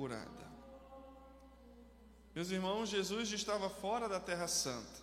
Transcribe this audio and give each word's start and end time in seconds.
curada. 0.00 0.50
Meus 2.34 2.50
irmãos, 2.50 2.88
Jesus 2.88 3.30
estava 3.32 3.68
fora 3.68 4.08
da 4.08 4.18
Terra 4.18 4.48
Santa, 4.48 5.02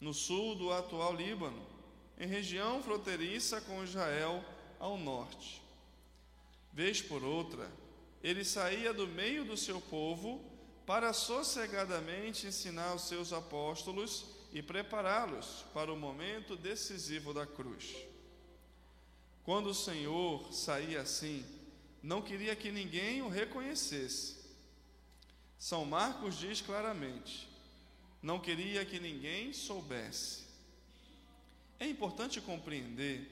no 0.00 0.14
sul 0.14 0.54
do 0.54 0.72
atual 0.72 1.12
Líbano, 1.12 1.60
em 2.16 2.28
região 2.28 2.80
fronteiriça 2.84 3.60
com 3.62 3.82
Israel 3.82 4.44
ao 4.78 4.96
norte. 4.96 5.60
Vez 6.72 7.02
por 7.02 7.24
outra, 7.24 7.68
ele 8.22 8.44
saía 8.44 8.94
do 8.94 9.08
meio 9.08 9.44
do 9.44 9.56
seu 9.56 9.80
povo 9.80 10.40
para 10.86 11.12
sossegadamente 11.12 12.46
ensinar 12.46 12.94
os 12.94 13.08
seus 13.08 13.32
apóstolos 13.32 14.24
e 14.52 14.62
prepará-los 14.62 15.64
para 15.74 15.92
o 15.92 15.96
momento 15.96 16.54
decisivo 16.54 17.34
da 17.34 17.44
cruz. 17.44 17.96
Quando 19.42 19.70
o 19.70 19.74
Senhor 19.74 20.52
saía 20.52 21.00
assim, 21.00 21.44
não 22.02 22.22
queria 22.22 22.56
que 22.56 22.70
ninguém 22.70 23.22
o 23.22 23.28
reconhecesse. 23.28 24.36
São 25.58 25.84
Marcos 25.84 26.38
diz 26.38 26.60
claramente: 26.60 27.48
não 28.22 28.38
queria 28.38 28.84
que 28.84 29.00
ninguém 29.00 29.52
soubesse. 29.52 30.44
É 31.78 31.86
importante 31.86 32.40
compreender 32.40 33.26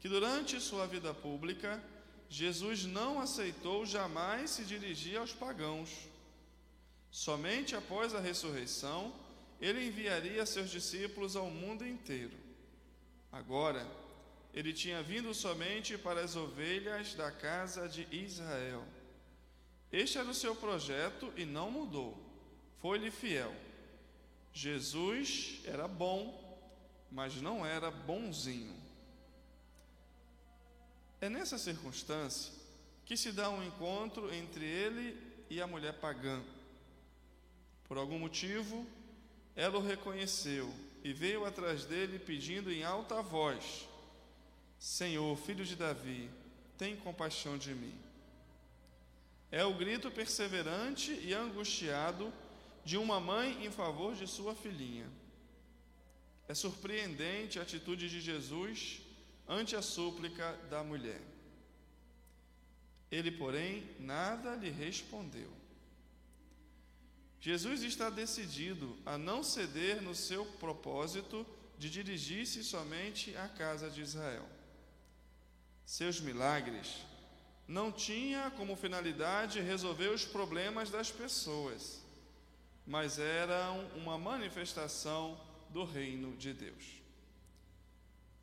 que 0.00 0.08
durante 0.08 0.60
sua 0.60 0.86
vida 0.86 1.12
pública, 1.12 1.82
Jesus 2.28 2.84
não 2.84 3.20
aceitou 3.20 3.84
jamais 3.84 4.50
se 4.50 4.64
dirigir 4.64 5.18
aos 5.18 5.32
pagãos. 5.32 5.90
Somente 7.10 7.74
após 7.74 8.14
a 8.14 8.20
ressurreição, 8.20 9.12
ele 9.60 9.84
enviaria 9.84 10.46
seus 10.46 10.70
discípulos 10.70 11.34
ao 11.34 11.50
mundo 11.50 11.84
inteiro. 11.84 12.36
Agora, 13.32 13.84
ele 14.52 14.72
tinha 14.72 15.02
vindo 15.02 15.32
somente 15.32 15.96
para 15.96 16.22
as 16.22 16.36
ovelhas 16.36 17.14
da 17.14 17.30
casa 17.30 17.88
de 17.88 18.06
Israel. 18.10 18.84
Este 19.92 20.18
era 20.18 20.28
o 20.28 20.34
seu 20.34 20.54
projeto 20.54 21.32
e 21.36 21.44
não 21.44 21.70
mudou. 21.70 22.18
Foi-lhe 22.78 23.10
fiel. 23.10 23.54
Jesus 24.52 25.60
era 25.64 25.86
bom, 25.86 26.58
mas 27.10 27.40
não 27.40 27.64
era 27.64 27.90
bonzinho. 27.90 28.76
É 31.20 31.28
nessa 31.28 31.58
circunstância 31.58 32.52
que 33.04 33.16
se 33.16 33.32
dá 33.32 33.50
um 33.50 33.62
encontro 33.62 34.32
entre 34.32 34.64
ele 34.64 35.16
e 35.48 35.60
a 35.60 35.66
mulher 35.66 35.94
pagã. 35.94 36.42
Por 37.84 37.98
algum 37.98 38.18
motivo, 38.18 38.86
ela 39.54 39.78
o 39.78 39.82
reconheceu 39.82 40.72
e 41.02 41.12
veio 41.12 41.44
atrás 41.44 41.84
dele 41.84 42.18
pedindo 42.18 42.72
em 42.72 42.84
alta 42.84 43.20
voz: 43.20 43.88
Senhor, 44.80 45.36
filho 45.36 45.62
de 45.62 45.76
Davi, 45.76 46.30
tem 46.78 46.96
compaixão 46.96 47.58
de 47.58 47.74
mim. 47.74 47.94
É 49.52 49.62
o 49.62 49.74
grito 49.74 50.10
perseverante 50.10 51.12
e 51.12 51.34
angustiado 51.34 52.32
de 52.82 52.96
uma 52.96 53.20
mãe 53.20 53.66
em 53.66 53.70
favor 53.70 54.14
de 54.14 54.26
sua 54.26 54.54
filhinha. 54.54 55.06
É 56.48 56.54
surpreendente 56.54 57.58
a 57.58 57.62
atitude 57.62 58.08
de 58.08 58.22
Jesus 58.22 59.02
ante 59.46 59.76
a 59.76 59.82
súplica 59.82 60.58
da 60.70 60.82
mulher. 60.82 61.20
Ele, 63.10 63.30
porém, 63.30 63.86
nada 63.98 64.54
lhe 64.54 64.70
respondeu. 64.70 65.52
Jesus 67.38 67.82
está 67.82 68.08
decidido 68.08 68.96
a 69.04 69.18
não 69.18 69.42
ceder 69.42 70.00
no 70.00 70.14
seu 70.14 70.46
propósito 70.46 71.46
de 71.78 71.90
dirigir-se 71.90 72.64
somente 72.64 73.36
à 73.36 73.46
casa 73.46 73.90
de 73.90 74.00
Israel. 74.00 74.48
Seus 75.96 76.20
milagres 76.20 76.88
não 77.66 77.90
tinha 77.90 78.50
como 78.52 78.76
finalidade 78.76 79.60
resolver 79.60 80.08
os 80.08 80.24
problemas 80.24 80.90
das 80.90 81.10
pessoas, 81.10 82.00
mas 82.86 83.18
eram 83.18 83.86
uma 83.96 84.16
manifestação 84.16 85.40
do 85.70 85.84
reino 85.84 86.36
de 86.36 86.52
Deus 86.52 87.00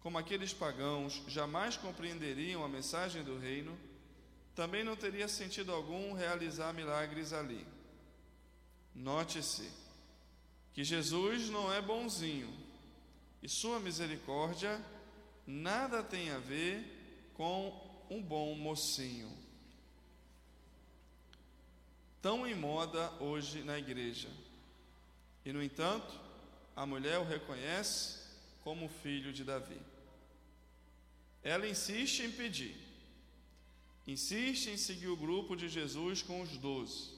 como 0.07 0.17
aqueles 0.17 0.53
pagãos 0.53 1.21
jamais 1.27 1.75
compreenderiam 1.75 2.63
a 2.63 2.69
mensagem 2.69 3.25
do 3.25 3.37
reino, 3.37 3.77
também 4.55 4.81
não 4.81 4.95
teria 4.95 5.27
sentido 5.27 5.73
algum 5.73 6.13
realizar 6.13 6.71
milagres 6.73 7.33
ali. 7.33 7.67
Note-se 8.95 9.69
que 10.71 10.81
Jesus 10.81 11.49
não 11.49 11.73
é 11.73 11.81
bonzinho 11.81 12.49
e 13.43 13.49
sua 13.49 13.81
misericórdia 13.81 14.81
nada 15.45 16.01
tem 16.01 16.31
a 16.31 16.39
ver 16.39 16.96
com 17.37 17.71
um 18.09 18.21
bom 18.21 18.55
mocinho. 18.55 19.31
Tão 22.21 22.47
em 22.47 22.55
moda 22.55 23.11
hoje 23.21 23.61
na 23.63 23.77
igreja. 23.77 24.27
E, 25.45 25.53
no 25.53 25.63
entanto, 25.63 26.19
a 26.75 26.85
mulher 26.85 27.19
o 27.19 27.23
reconhece 27.23 28.19
como 28.63 28.89
filho 28.89 29.31
de 29.31 29.43
Davi. 29.43 29.79
Ela 31.43 31.69
insiste 31.69 32.23
em 32.23 32.31
pedir, 32.31 32.75
insiste 34.05 34.69
em 34.69 34.75
seguir 34.75 35.07
o 35.07 35.15
grupo 35.15 35.55
de 35.55 35.69
Jesus 35.69 36.21
com 36.21 36.41
os 36.41 36.57
doze. 36.57 37.15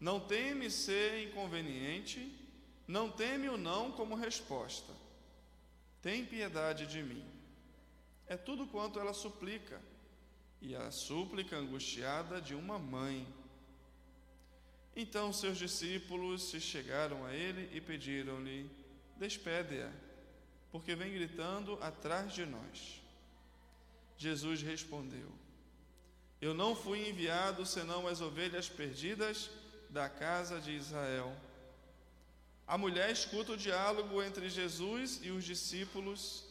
Não 0.00 0.18
teme 0.18 0.70
ser 0.70 1.28
inconveniente, 1.28 2.34
não 2.88 3.10
teme 3.10 3.48
o 3.48 3.58
não 3.58 3.92
como 3.92 4.16
resposta. 4.16 4.92
Tem 6.00 6.24
piedade 6.24 6.86
de 6.86 7.02
mim. 7.02 7.29
É 8.30 8.36
tudo 8.36 8.64
quanto 8.64 9.00
ela 9.00 9.12
suplica, 9.12 9.82
e 10.62 10.76
a 10.76 10.92
súplica 10.92 11.56
angustiada 11.56 12.40
de 12.40 12.54
uma 12.54 12.78
mãe. 12.78 13.26
Então 14.94 15.32
seus 15.32 15.58
discípulos 15.58 16.48
se 16.48 16.60
chegaram 16.60 17.26
a 17.26 17.34
ele 17.34 17.68
e 17.76 17.80
pediram-lhe: 17.80 18.70
Despede-a, 19.16 19.90
porque 20.70 20.94
vem 20.94 21.12
gritando 21.12 21.76
atrás 21.82 22.32
de 22.32 22.46
nós. 22.46 23.02
Jesus 24.16 24.62
respondeu: 24.62 25.32
Eu 26.40 26.54
não 26.54 26.76
fui 26.76 27.08
enviado 27.08 27.66
senão 27.66 28.06
as 28.06 28.20
ovelhas 28.20 28.68
perdidas 28.68 29.50
da 29.88 30.08
casa 30.08 30.60
de 30.60 30.70
Israel. 30.70 31.36
A 32.64 32.78
mulher 32.78 33.10
escuta 33.10 33.54
o 33.54 33.56
diálogo 33.56 34.22
entre 34.22 34.48
Jesus 34.48 35.18
e 35.20 35.32
os 35.32 35.44
discípulos 35.44 36.48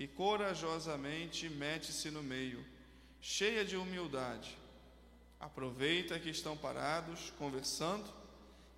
e 0.00 0.08
corajosamente 0.08 1.46
mete-se 1.50 2.10
no 2.10 2.22
meio, 2.22 2.64
cheia 3.20 3.62
de 3.62 3.76
humildade. 3.76 4.56
Aproveita 5.38 6.18
que 6.18 6.30
estão 6.30 6.56
parados, 6.56 7.30
conversando, 7.36 8.10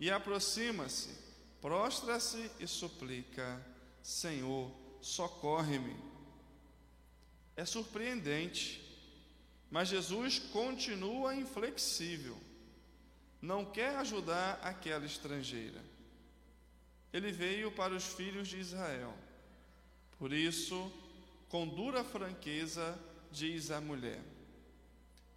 e 0.01 0.11
aproxima-se, 0.11 1.17
prostra-se 1.61 2.51
e 2.59 2.67
suplica: 2.67 3.65
Senhor, 4.03 4.73
socorre-me. 5.01 5.95
É 7.57 7.65
surpreendente, 7.65 8.83
mas 9.71 9.87
Jesus 9.87 10.41
continua 10.41 11.37
inflexível, 11.37 12.37
não 13.41 13.65
quer 13.65 13.95
ajudar 13.99 14.59
aquela 14.61 15.07
estrangeira. 15.07 15.81
Ele 17.13 17.31
veio 17.31 17.71
para 17.71 17.95
os 17.95 18.07
filhos 18.07 18.49
de 18.49 18.59
Israel. 18.59 19.15
Por 20.19 20.33
isso, 20.33 20.91
com 21.53 21.69
dura 21.69 22.03
franqueza, 22.03 22.99
diz 23.31 23.71
a 23.71 23.79
mulher: 23.79 24.23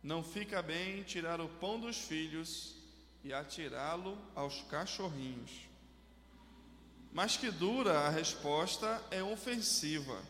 Não 0.01 0.23
fica 0.23 0.61
bem 0.61 1.03
tirar 1.03 1.41
o 1.41 1.49
pão 1.49 1.77
dos 1.77 1.97
filhos 1.97 2.73
e 3.21 3.33
atirá-lo 3.33 4.17
aos 4.33 4.61
cachorrinhos. 4.61 5.51
Mas 7.11 7.35
que 7.35 7.51
dura 7.51 7.99
a 7.99 8.09
resposta 8.09 9.03
é 9.11 9.21
ofensiva 9.21 10.21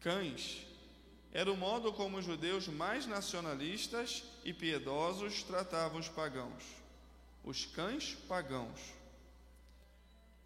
cães 0.00 0.64
era 1.32 1.52
o 1.52 1.56
modo 1.56 1.92
como 1.92 2.16
os 2.16 2.24
judeus 2.24 2.68
mais 2.68 3.06
nacionalistas 3.06 4.22
e 4.44 4.52
piedosos 4.52 5.42
tratavam 5.42 5.98
os 5.98 6.08
pagãos, 6.08 6.62
os 7.44 7.66
cães 7.66 8.16
pagãos. 8.28 8.80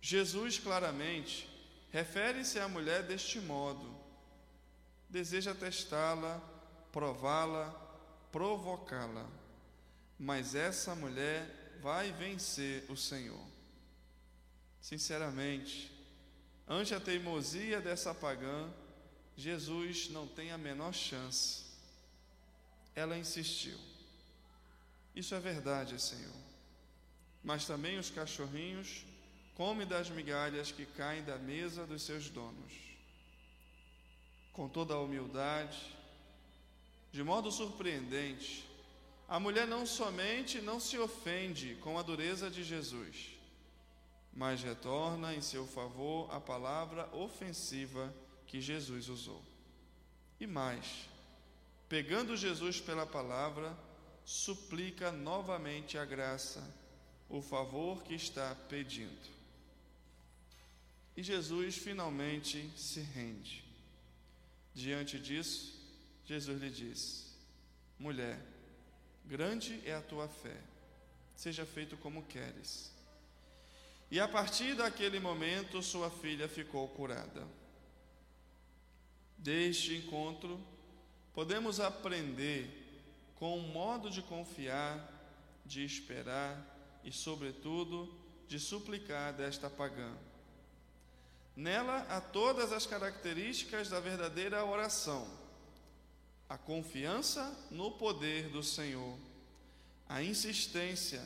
Jesus 0.01 0.59
claramente 0.59 1.47
refere-se 1.93 2.59
à 2.59 2.67
mulher 2.67 3.03
deste 3.03 3.39
modo: 3.39 4.00
deseja 5.11 5.55
testá-la, 5.55 6.41
prová-la, 6.93 7.69
provocá-la, 8.31 9.27
mas 10.19 10.55
essa 10.55 10.95
mulher 10.95 11.79
vai 11.83 12.13
vencer 12.13 12.85
o 12.89 12.97
Senhor. 12.97 13.45
Sinceramente, 14.81 15.91
ante 16.67 16.95
a 16.95 17.01
teimosia 17.01 17.81
dessa 17.81 18.15
pagã, 18.15 18.73
Jesus 19.37 20.09
não 20.11 20.27
tem 20.27 20.53
a 20.53 20.59
menor 20.59 20.93
chance. 20.93 21.65
Ela 22.95 23.19
insistiu. 23.19 23.79
Isso 25.15 25.35
é 25.35 25.41
verdade, 25.41 26.01
Senhor. 26.01 26.35
Mas 27.43 27.67
também 27.67 27.99
os 27.99 28.11
cachorrinhos 28.11 29.05
comem 29.55 29.87
das 29.87 30.09
migalhas 30.09 30.71
que 30.71 30.87
caem 30.87 31.25
da 31.25 31.37
mesa 31.39 31.87
dos 31.87 32.03
seus 32.03 32.29
donos. 32.29 32.90
Com 34.53 34.69
toda 34.69 34.95
a 34.95 35.01
humildade, 35.01 35.97
de 37.13 37.23
modo 37.23 37.51
surpreendente, 37.51 38.69
a 39.29 39.39
mulher 39.39 39.67
não 39.67 39.87
somente 39.87 40.61
não 40.61 40.81
se 40.81 40.99
ofende 40.99 41.77
com 41.77 41.99
a 41.99 42.03
dureza 42.03 42.51
de 42.51 42.65
Jesus, 42.65 43.31
mas 44.33 44.63
retorna 44.63 45.35
em 45.35 45.41
seu 45.41 45.67
favor 45.67 46.29
a 46.35 46.41
palavra 46.41 47.09
ofensiva 47.15 48.13
que 48.47 48.61
Jesus 48.61 49.09
usou. 49.09 49.43
E 50.41 50.47
mais, 50.47 51.09
pegando 51.89 52.37
Jesus 52.37 52.81
pela 52.81 53.07
palavra, 53.07 53.77
suplica 54.25 55.13
novamente 55.13 55.97
a 55.97 56.05
graça, 56.05 56.63
o 57.29 57.41
favor 57.41 58.03
que 58.03 58.15
está 58.15 58.55
pedindo. 58.69 59.31
E 61.17 61.23
Jesus 61.23 61.77
finalmente 61.77 62.69
se 62.77 63.01
rende. 63.01 63.70
Diante 64.75 65.19
disso, 65.19 65.79
Jesus 66.25 66.61
lhe 66.61 66.71
diz: 66.71 67.37
Mulher, 67.99 68.39
grande 69.25 69.81
é 69.85 69.95
a 69.95 70.03
tua 70.03 70.29
fé, 70.29 70.57
seja 71.35 71.67
feito 71.67 71.97
como 71.97 72.25
queres. 72.25 72.93
E 74.11 74.19
a 74.19 74.27
partir 74.27 74.75
daquele 74.75 75.21
momento, 75.21 75.83
sua 75.83 76.11
filha 76.11 76.49
ficou 76.49 76.89
curada. 76.89 77.47
Deste 79.39 79.95
encontro, 79.95 80.61
podemos 81.33 81.79
aprender 81.79 82.69
com 83.37 83.57
um 83.57 83.69
modo 83.69 84.11
de 84.11 84.21
confiar, 84.21 85.09
de 85.65 85.85
esperar 85.85 87.01
e, 87.05 87.13
sobretudo, 87.13 88.13
de 88.49 88.59
suplicar 88.59 89.33
desta 89.33 89.71
pagã. 89.71 90.15
Nela 91.61 92.07
há 92.09 92.23
todas 92.23 92.73
as 92.73 92.87
características 92.87 93.91
da 93.91 94.01
verdadeira 94.01 94.65
oração: 94.65 95.29
a 96.49 96.57
confiança 96.57 97.55
no 97.71 97.91
poder 97.91 98.49
do 98.49 98.63
Senhor, 98.63 99.15
a 100.09 100.23
insistência, 100.23 101.23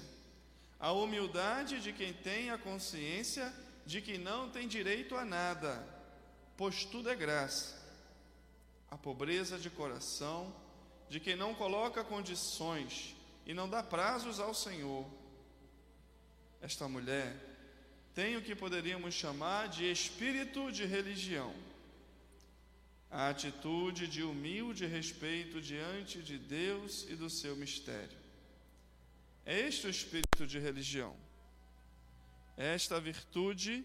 a 0.81 0.91
humildade 0.91 1.81
de 1.81 1.93
quem 1.93 2.13
tem 2.13 2.51
a 2.51 2.59
consciência 2.59 3.55
de 3.87 4.03
que 4.03 4.19
não 4.19 4.51
tem 4.51 4.67
direito 4.67 5.15
a 5.15 5.25
nada, 5.25 5.87
pois 6.57 6.85
tudo 6.85 7.09
é 7.09 7.15
graça. 7.15 7.81
A 8.91 8.99
pobreza 8.99 9.57
de 9.57 9.71
coração 9.71 10.53
de 11.09 11.21
quem 11.21 11.37
não 11.37 11.55
coloca 11.55 12.03
condições 12.03 13.15
e 13.47 13.55
não 13.55 13.69
dá 13.69 13.85
prazos 13.85 14.41
ao 14.41 14.53
Senhor. 14.53 15.07
Esta 16.61 16.89
mulher 16.89 17.54
tem 18.15 18.37
o 18.37 18.43
que 18.43 18.55
poderíamos 18.55 19.15
chamar 19.15 19.69
de 19.69 19.91
espírito 19.91 20.71
de 20.71 20.85
religião. 20.85 21.55
A 23.11 23.29
atitude 23.29 24.07
de 24.07 24.23
humilde 24.23 24.87
respeito 24.87 25.61
diante 25.61 26.23
de 26.23 26.39
Deus 26.39 27.07
e 27.09 27.17
do 27.17 27.29
seu 27.29 27.55
mistério. 27.57 28.19
É 29.45 29.61
este 29.61 29.87
o 29.87 29.91
espírito 29.91 30.47
de 30.47 30.59
religião. 30.59 31.15
É 32.57 32.75
esta 32.75 33.01
virtude 33.01 33.85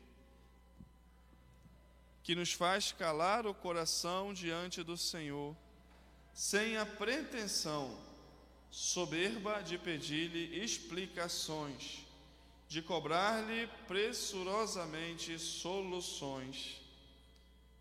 que 2.24 2.36
nos 2.36 2.54
faz 2.54 2.92
calar 2.92 3.48
o 3.48 3.54
coração 3.54 4.34
diante 4.34 4.84
do 4.84 4.96
Senhor, 4.96 5.56
sem 6.34 6.78
a 6.78 6.86
pretensão 6.86 8.00
soberba 8.70 9.62
de 9.62 9.80
pedir-lhe 9.80 10.64
explicações, 10.64 12.06
de 12.70 12.84
cobrar-lhe 12.84 13.68
pressurosamente 13.88 15.38
soluções. 15.40 16.80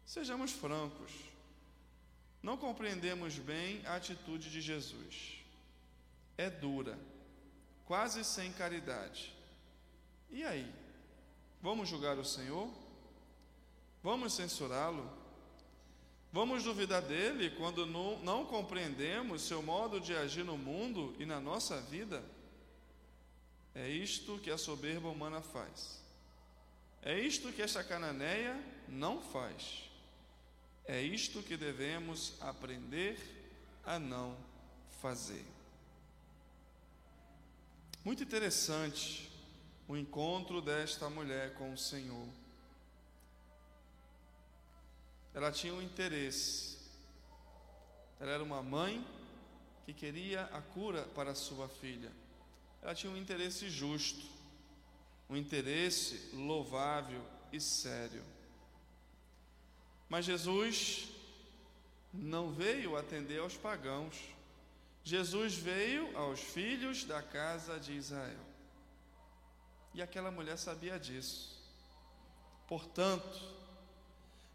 Sejamos 0.04 0.50
francos, 0.50 1.12
não 2.42 2.56
compreendemos 2.56 3.38
bem 3.38 3.86
a 3.86 3.96
atitude 3.96 4.50
de 4.50 4.62
Jesus. 4.62 5.44
É 6.38 6.48
dura 6.48 6.98
quase 7.84 8.24
sem 8.24 8.50
caridade. 8.52 9.34
E 10.30 10.42
aí? 10.44 10.70
Vamos 11.60 11.88
julgar 11.88 12.18
o 12.18 12.24
Senhor? 12.24 12.70
Vamos 14.02 14.32
censurá-lo? 14.32 15.10
Vamos 16.32 16.62
duvidar 16.62 17.02
dele 17.02 17.50
quando 17.50 17.84
não, 17.86 18.18
não, 18.20 18.44
compreendemos 18.44 19.42
seu 19.42 19.62
modo 19.62 20.00
de 20.00 20.14
agir 20.14 20.44
no 20.44 20.56
mundo 20.56 21.14
e 21.18 21.26
na 21.26 21.40
nossa 21.40 21.80
vida? 21.80 22.22
É 23.74 23.88
isto 23.88 24.38
que 24.38 24.50
a 24.50 24.58
soberba 24.58 25.08
humana 25.08 25.40
faz. 25.40 26.00
É 27.02 27.18
isto 27.18 27.52
que 27.52 27.62
esta 27.62 27.84
cananeia 27.84 28.58
não 28.88 29.22
faz. 29.22 29.88
É 30.84 31.00
isto 31.00 31.42
que 31.42 31.56
devemos 31.56 32.34
aprender 32.40 33.18
a 33.84 33.98
não 33.98 34.36
fazer. 35.00 35.44
Muito 38.04 38.22
interessante 38.22 39.30
o 39.86 39.96
encontro 39.96 40.60
desta 40.60 41.08
mulher 41.08 41.54
com 41.54 41.72
o 41.72 41.78
Senhor. 41.78 42.28
Ela 45.34 45.52
tinha 45.52 45.72
um 45.72 45.82
interesse. 45.82 46.78
Ela 48.18 48.32
era 48.32 48.42
uma 48.42 48.62
mãe 48.62 49.06
que 49.84 49.92
queria 49.92 50.44
a 50.46 50.60
cura 50.60 51.04
para 51.14 51.34
sua 51.34 51.68
filha. 51.68 52.10
Ela 52.82 52.94
tinha 52.94 53.12
um 53.12 53.16
interesse 53.16 53.68
justo, 53.68 54.24
um 55.28 55.36
interesse 55.36 56.30
louvável 56.32 57.22
e 57.52 57.60
sério. 57.60 58.24
Mas 60.08 60.24
Jesus 60.24 61.08
não 62.12 62.50
veio 62.50 62.96
atender 62.96 63.40
aos 63.40 63.56
pagãos. 63.56 64.16
Jesus 65.04 65.54
veio 65.54 66.16
aos 66.16 66.40
filhos 66.40 67.04
da 67.04 67.22
casa 67.22 67.78
de 67.78 67.92
Israel. 67.92 68.46
E 69.94 70.02
aquela 70.02 70.30
mulher 70.30 70.56
sabia 70.56 70.98
disso. 70.98 71.58
Portanto, 72.66 73.40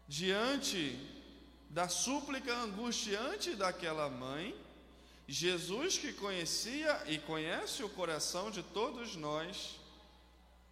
diante 0.06 0.98
da 1.68 1.88
súplica 1.88 2.54
angustiante 2.54 3.56
daquela 3.56 4.08
mãe, 4.08 4.54
Jesus, 5.26 5.96
que 5.96 6.12
conhecia 6.12 7.02
e 7.06 7.18
conhece 7.18 7.82
o 7.82 7.88
coração 7.88 8.50
de 8.50 8.62
todos 8.62 9.16
nós, 9.16 9.80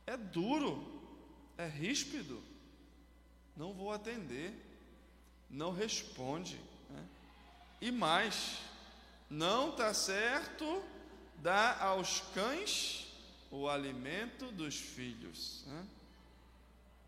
é 0.06 0.16
duro, 0.16 0.84
é 1.56 1.66
ríspido, 1.66 2.42
não 3.56 3.72
vou 3.72 3.92
atender, 3.92 4.52
não 5.48 5.72
responde. 5.72 6.60
Né? 6.90 7.04
E 7.80 7.90
mais, 7.90 8.58
não 9.30 9.70
está 9.70 9.94
certo 9.94 10.82
dar 11.38 11.80
aos 11.80 12.20
cães 12.34 13.10
o 13.50 13.68
alimento 13.68 14.50
dos 14.52 14.76
filhos. 14.76 15.64
Né? 15.66 15.86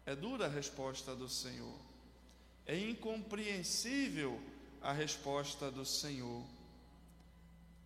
É 0.06 0.14
dura 0.14 0.46
a 0.46 0.48
resposta 0.48 1.14
do 1.14 1.28
Senhor. 1.28 1.78
É 2.66 2.78
incompreensível 2.78 4.40
a 4.82 4.92
resposta 4.92 5.70
do 5.70 5.84
Senhor. 5.84 6.44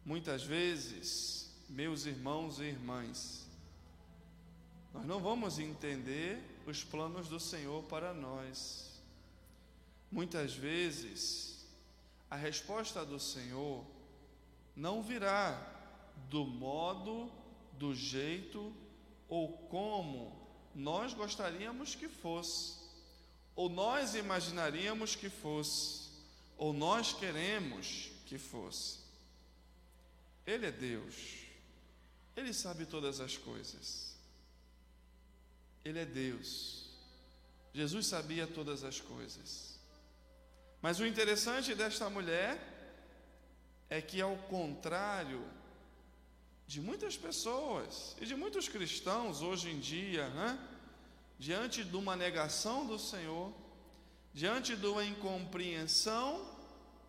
Muitas 0.09 0.43
vezes, 0.43 1.50
meus 1.69 2.07
irmãos 2.07 2.61
e 2.61 2.62
irmãs, 2.62 3.47
nós 4.95 5.05
não 5.05 5.21
vamos 5.21 5.59
entender 5.59 6.43
os 6.67 6.83
planos 6.83 7.29
do 7.29 7.38
Senhor 7.38 7.83
para 7.83 8.15
nós. 8.15 9.03
Muitas 10.11 10.55
vezes, 10.55 11.62
a 12.31 12.37
resposta 12.37 13.05
do 13.05 13.21
Senhor 13.21 13.85
não 14.75 15.03
virá 15.03 15.61
do 16.31 16.47
modo, 16.47 17.31
do 17.75 17.95
jeito 17.95 18.73
ou 19.29 19.59
como 19.69 20.41
nós 20.75 21.12
gostaríamos 21.12 21.95
que 21.95 22.09
fosse, 22.09 22.79
ou 23.55 23.69
nós 23.69 24.15
imaginaríamos 24.15 25.15
que 25.15 25.29
fosse, 25.29 26.09
ou 26.57 26.73
nós 26.73 27.12
queremos 27.12 28.11
que 28.25 28.38
fosse. 28.38 29.08
Ele 30.49 30.64
é 30.64 30.71
Deus, 30.71 31.14
Ele 32.35 32.55
sabe 32.55 32.87
todas 32.87 33.21
as 33.21 33.37
coisas, 33.37 34.17
Ele 35.85 35.99
é 35.99 36.07
Deus. 36.07 36.88
Jesus 37.75 38.07
sabia 38.07 38.47
todas 38.47 38.83
as 38.83 38.99
coisas. 38.99 39.78
Mas 40.81 41.00
o 41.00 41.07
interessante 41.07 41.75
desta 41.75 42.09
mulher 42.09 42.59
é 43.90 44.00
que, 44.00 44.23
ao 44.23 44.38
contrário 44.55 45.45
de 46.67 46.81
muitas 46.81 47.14
pessoas 47.14 48.17
e 48.19 48.25
de 48.25 48.35
muitos 48.35 48.71
cristãos 48.71 49.43
hoje 49.43 49.69
em 49.71 49.78
dia, 49.78 50.33
diante 51.38 51.85
de 51.85 51.95
uma 51.95 52.17
negação 52.17 52.87
do 52.87 52.99
Senhor, 52.99 53.52
diante 54.33 54.75
de 54.75 54.87
uma 54.87 55.05
incompreensão, 55.05 56.57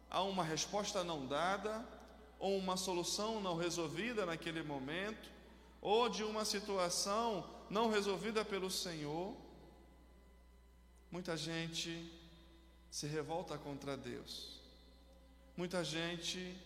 a 0.10 0.22
uma 0.24 0.44
resposta 0.44 1.06
não 1.06 1.26
dada, 1.26 1.99
ou 2.40 2.58
uma 2.58 2.78
solução 2.78 3.42
não 3.42 3.58
resolvida 3.58 4.26
naquele 4.26 4.64
momento, 4.64 5.30
ou 5.82 6.10
de 6.10 6.24
uma 6.24 6.46
situação 6.46 7.48
não 7.70 7.90
resolvida 7.90 8.44
pelo 8.44 8.72
Senhor, 8.72 9.36
muita 11.12 11.36
gente 11.36 12.12
se 12.90 13.06
revolta 13.06 13.58
contra 13.58 13.96
Deus. 13.96 14.60
Muita 15.56 15.84
gente 15.84 16.58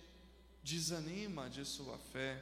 desanima 0.63 1.50
de 1.50 1.65
sua 1.65 1.98
fé. 1.98 2.42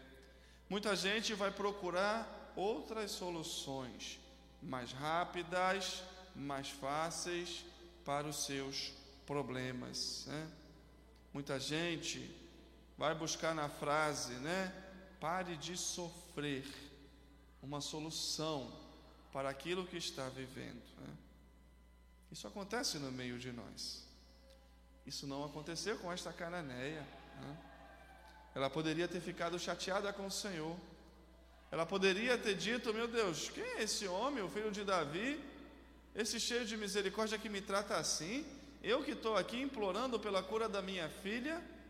Muita 0.69 0.95
gente 0.95 1.33
vai 1.33 1.51
procurar 1.51 2.53
outras 2.55 3.11
soluções 3.11 4.19
mais 4.61 4.91
rápidas, 4.91 6.03
mais 6.35 6.69
fáceis 6.69 7.65
para 8.05 8.27
os 8.27 8.45
seus 8.45 8.93
problemas. 9.25 10.25
Né? 10.27 10.51
Muita 11.33 11.59
gente 11.59 12.40
vai 13.01 13.15
buscar 13.15 13.55
na 13.55 13.67
frase, 13.67 14.33
né? 14.33 14.71
Pare 15.19 15.57
de 15.57 15.75
sofrer 15.75 16.63
uma 17.59 17.81
solução 17.81 18.71
para 19.33 19.49
aquilo 19.49 19.87
que 19.87 19.97
está 19.97 20.29
vivendo. 20.29 20.83
Né? 20.99 21.13
Isso 22.31 22.47
acontece 22.47 22.99
no 22.99 23.11
meio 23.11 23.39
de 23.39 23.51
nós. 23.51 24.05
Isso 25.03 25.25
não 25.25 25.43
aconteceu 25.43 25.97
com 25.97 26.13
esta 26.13 26.31
cananeia. 26.31 27.01
Né? 27.41 27.57
Ela 28.53 28.69
poderia 28.69 29.07
ter 29.07 29.19
ficado 29.19 29.57
chateada 29.57 30.13
com 30.13 30.27
o 30.27 30.31
Senhor. 30.31 30.77
Ela 31.71 31.87
poderia 31.87 32.37
ter 32.37 32.53
dito: 32.53 32.93
Meu 32.93 33.07
Deus, 33.07 33.49
quem 33.49 33.63
é 33.63 33.81
esse 33.81 34.07
homem, 34.07 34.43
o 34.43 34.49
filho 34.49 34.71
de 34.71 34.83
Davi, 34.83 35.43
esse 36.13 36.39
cheio 36.39 36.67
de 36.67 36.77
misericórdia 36.77 37.39
que 37.39 37.49
me 37.49 37.61
trata 37.61 37.97
assim? 37.97 38.45
Eu 38.83 39.03
que 39.03 39.13
estou 39.13 39.35
aqui 39.35 39.59
implorando 39.59 40.19
pela 40.19 40.43
cura 40.43 40.69
da 40.69 40.83
minha 40.83 41.09
filha. 41.09 41.80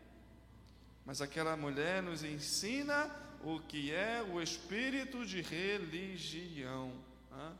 Mas 1.04 1.20
aquela 1.20 1.56
mulher 1.56 2.02
nos 2.02 2.22
ensina 2.22 3.10
o 3.42 3.58
que 3.60 3.92
é 3.92 4.22
o 4.22 4.40
espírito 4.40 5.26
de 5.26 5.42
religião. 5.42 6.92
Né? 7.30 7.56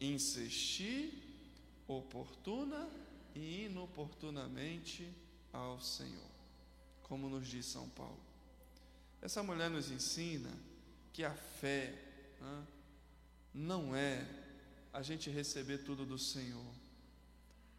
Insistir 0.00 1.22
oportuna 1.86 2.88
e 3.34 3.66
inoportunamente 3.66 5.08
ao 5.52 5.80
Senhor, 5.80 6.30
como 7.02 7.28
nos 7.28 7.46
diz 7.46 7.66
São 7.66 7.88
Paulo. 7.90 8.20
Essa 9.20 9.42
mulher 9.42 9.70
nos 9.70 9.90
ensina 9.90 10.50
que 11.12 11.24
a 11.24 11.34
fé 11.34 11.94
né, 12.40 12.66
não 13.54 13.94
é 13.94 14.26
a 14.92 15.02
gente 15.02 15.30
receber 15.30 15.78
tudo 15.78 16.04
do 16.04 16.18
Senhor. 16.18 16.72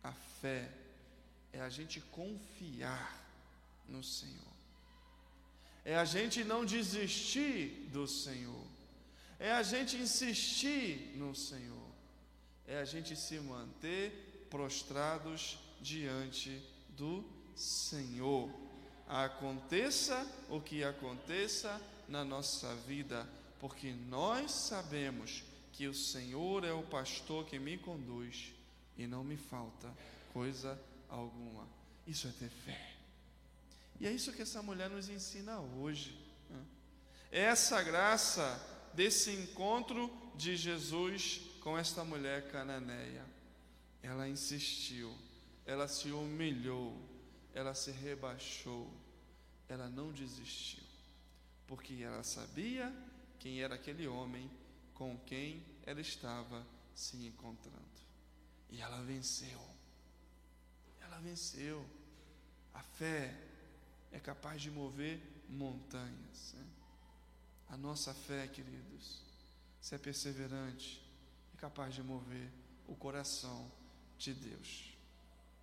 A 0.03 0.11
fé 0.11 0.71
é 1.51 1.61
a 1.61 1.69
gente 1.69 1.99
confiar 1.99 3.21
no 3.87 4.03
Senhor. 4.03 4.52
É 5.85 5.95
a 5.95 6.05
gente 6.05 6.43
não 6.43 6.65
desistir 6.65 7.89
do 7.91 8.07
Senhor. 8.07 8.65
É 9.39 9.51
a 9.51 9.63
gente 9.63 9.97
insistir 9.97 11.13
no 11.15 11.35
Senhor. 11.35 11.91
É 12.65 12.77
a 12.77 12.85
gente 12.85 13.15
se 13.15 13.39
manter 13.39 14.47
prostrados 14.49 15.59
diante 15.81 16.61
do 16.89 17.25
Senhor. 17.55 18.49
Aconteça 19.07 20.25
o 20.49 20.61
que 20.61 20.83
aconteça 20.83 21.81
na 22.07 22.23
nossa 22.23 22.73
vida, 22.75 23.27
porque 23.59 23.91
nós 24.09 24.51
sabemos 24.51 25.43
que 25.73 25.87
o 25.87 25.93
Senhor 25.93 26.63
é 26.63 26.71
o 26.71 26.83
pastor 26.83 27.45
que 27.45 27.59
me 27.59 27.77
conduz 27.77 28.53
e 28.97 29.05
não 29.07 29.23
me 29.23 29.35
falta 29.35 29.91
coisa 30.31 30.79
alguma. 31.09 31.67
Isso 32.07 32.27
é 32.27 32.31
ter 32.31 32.49
fé. 32.49 32.92
E 33.99 34.07
é 34.07 34.11
isso 34.11 34.33
que 34.33 34.41
essa 34.41 34.61
mulher 34.61 34.89
nos 34.89 35.09
ensina 35.09 35.59
hoje. 35.59 36.19
Essa 37.31 37.81
graça 37.81 38.61
desse 38.93 39.31
encontro 39.31 40.11
de 40.35 40.55
Jesus 40.55 41.41
com 41.61 41.77
esta 41.77 42.03
mulher 42.03 42.51
cananeia. 42.51 43.25
Ela 44.01 44.27
insistiu, 44.27 45.15
ela 45.65 45.87
se 45.87 46.11
humilhou, 46.11 46.95
ela 47.53 47.73
se 47.73 47.89
rebaixou, 47.89 48.91
ela 49.67 49.89
não 49.89 50.11
desistiu, 50.11 50.83
porque 51.65 52.03
ela 52.03 52.21
sabia 52.23 52.93
quem 53.39 53.61
era 53.61 53.75
aquele 53.75 54.07
homem 54.07 54.49
com 54.93 55.17
quem 55.25 55.65
ela 55.85 56.01
estava 56.01 56.65
se 56.93 57.17
encontrando. 57.25 57.81
E 58.69 58.81
ela 58.81 59.01
venceu. 59.03 59.59
Ela 61.01 61.17
venceu. 61.19 61.85
A 62.73 62.81
fé 62.81 63.33
é 64.13 64.19
capaz 64.19 64.61
de 64.61 64.71
mover 64.71 65.19
montanhas. 65.49 66.53
Né? 66.53 66.65
A 67.69 67.75
nossa 67.75 68.13
fé, 68.13 68.47
queridos, 68.47 69.21
se 69.81 69.95
é 69.95 69.97
perseverante, 69.97 71.01
é 71.53 71.57
capaz 71.57 71.93
de 71.93 72.03
mover 72.03 72.49
o 72.87 72.95
coração 72.95 73.69
de 74.17 74.33
Deus. 74.33 74.93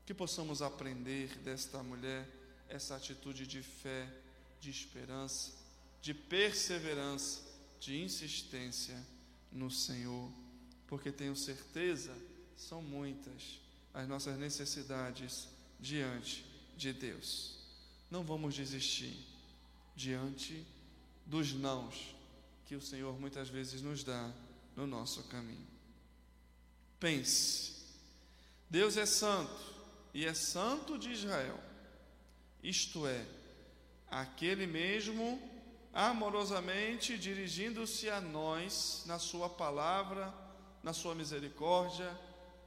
Que 0.04 0.12
possamos 0.12 0.60
aprender 0.60 1.38
desta 1.38 1.82
mulher 1.82 2.28
essa 2.68 2.96
atitude 2.96 3.46
de 3.46 3.62
fé, 3.62 4.12
de 4.60 4.68
esperança, 4.68 5.52
de 6.02 6.12
perseverança, 6.12 7.42
de 7.78 8.02
insistência 8.02 9.00
no 9.52 9.70
Senhor, 9.70 10.30
porque 10.86 11.12
tenho 11.12 11.36
certeza, 11.36 12.14
são 12.56 12.82
muitas 12.82 13.60
as 13.94 14.08
nossas 14.08 14.38
necessidades 14.38 15.48
diante 15.78 16.44
de 16.76 16.92
Deus. 16.92 17.59
Não 18.10 18.24
vamos 18.24 18.54
desistir 18.54 19.16
diante 19.94 20.66
dos 21.24 21.52
nãos 21.52 22.14
que 22.66 22.74
o 22.74 22.80
Senhor 22.80 23.18
muitas 23.20 23.48
vezes 23.48 23.82
nos 23.82 24.02
dá 24.02 24.32
no 24.74 24.86
nosso 24.86 25.22
caminho. 25.24 25.66
Pense, 26.98 27.74
Deus 28.68 28.96
é 28.96 29.06
santo 29.06 29.60
e 30.12 30.26
é 30.26 30.34
santo 30.34 30.98
de 30.98 31.10
Israel, 31.10 31.58
isto 32.62 33.06
é, 33.06 33.24
aquele 34.10 34.66
mesmo 34.66 35.40
amorosamente 35.92 37.16
dirigindo-se 37.16 38.08
a 38.10 38.20
nós 38.20 39.04
na 39.06 39.18
Sua 39.18 39.48
palavra, 39.48 40.32
na 40.82 40.92
Sua 40.92 41.14
misericórdia 41.14 42.16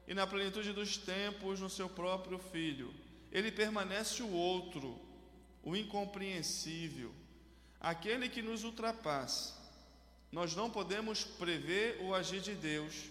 e 0.07 0.13
na 0.13 0.25
plenitude 0.25 0.73
dos 0.73 0.97
tempos 0.97 1.59
no 1.59 1.69
Seu 1.69 1.89
próprio 1.89 2.39
Filho. 2.39 2.93
Ele 3.31 3.51
permanece 3.51 4.21
o 4.21 4.31
outro 4.31 4.99
o 5.63 5.75
incompreensível, 5.75 7.13
aquele 7.79 8.27
que 8.27 8.41
nos 8.41 8.63
ultrapassa. 8.63 9.53
Nós 10.31 10.55
não 10.55 10.69
podemos 10.69 11.23
prever 11.23 12.01
o 12.01 12.13
agir 12.13 12.41
de 12.41 12.53
Deus, 12.53 13.05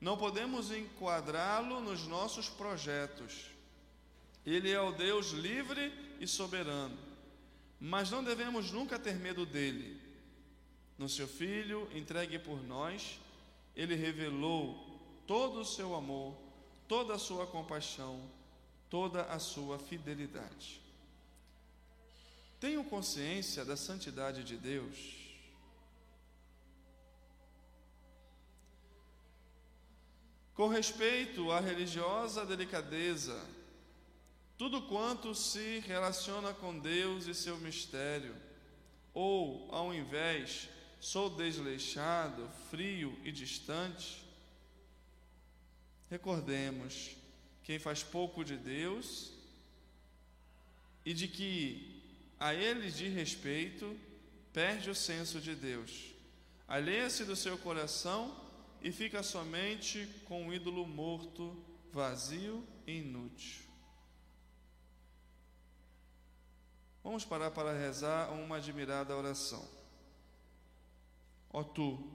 não 0.00 0.16
podemos 0.16 0.70
enquadrá-lo 0.70 1.80
nos 1.80 2.06
nossos 2.06 2.48
projetos. 2.48 3.46
Ele 4.46 4.70
é 4.70 4.80
o 4.80 4.92
Deus 4.92 5.30
livre 5.32 5.92
e 6.20 6.26
soberano, 6.26 6.96
mas 7.80 8.10
não 8.10 8.22
devemos 8.22 8.70
nunca 8.70 8.98
ter 8.98 9.16
medo 9.16 9.44
dele. 9.44 10.00
No 10.96 11.08
seu 11.08 11.26
Filho, 11.26 11.88
entregue 11.94 12.38
por 12.38 12.62
nós, 12.62 13.18
ele 13.74 13.94
revelou 13.94 15.00
todo 15.26 15.60
o 15.60 15.64
seu 15.64 15.94
amor, 15.94 16.36
toda 16.86 17.14
a 17.14 17.18
sua 17.18 17.46
compaixão, 17.46 18.20
toda 18.90 19.22
a 19.22 19.38
sua 19.38 19.78
fidelidade. 19.78 20.80
Tenho 22.60 22.84
consciência 22.84 23.64
da 23.64 23.74
santidade 23.74 24.44
de 24.44 24.58
Deus. 24.58 25.16
Com 30.54 30.68
respeito 30.68 31.50
à 31.50 31.58
religiosa 31.58 32.44
delicadeza, 32.44 33.42
tudo 34.58 34.82
quanto 34.82 35.34
se 35.34 35.78
relaciona 35.78 36.52
com 36.52 36.78
Deus 36.78 37.26
e 37.26 37.34
seu 37.34 37.56
mistério, 37.56 38.36
ou, 39.14 39.66
ao 39.74 39.94
invés, 39.94 40.68
sou 41.00 41.30
desleixado, 41.30 42.46
frio 42.68 43.18
e 43.24 43.32
distante, 43.32 44.22
recordemos: 46.10 47.16
quem 47.64 47.78
faz 47.78 48.02
pouco 48.02 48.44
de 48.44 48.58
Deus 48.58 49.32
e 51.06 51.14
de 51.14 51.26
que 51.26 51.99
a 52.40 52.54
ele 52.54 52.90
de 52.90 53.06
respeito, 53.06 53.94
perde 54.50 54.88
o 54.88 54.94
senso 54.94 55.38
de 55.38 55.54
Deus, 55.54 56.14
alheia-se 56.66 57.24
do 57.24 57.36
seu 57.36 57.58
coração 57.58 58.34
e 58.80 58.90
fica 58.90 59.22
somente 59.22 60.08
com 60.24 60.46
um 60.46 60.52
ídolo 60.52 60.86
morto, 60.86 61.62
vazio 61.92 62.66
e 62.86 62.98
inútil. 62.98 63.68
Vamos 67.04 67.24
parar 67.24 67.50
para 67.50 67.78
rezar 67.78 68.30
uma 68.32 68.56
admirada 68.56 69.16
oração. 69.16 69.66
Ó 71.52 71.62
tu, 71.62 72.10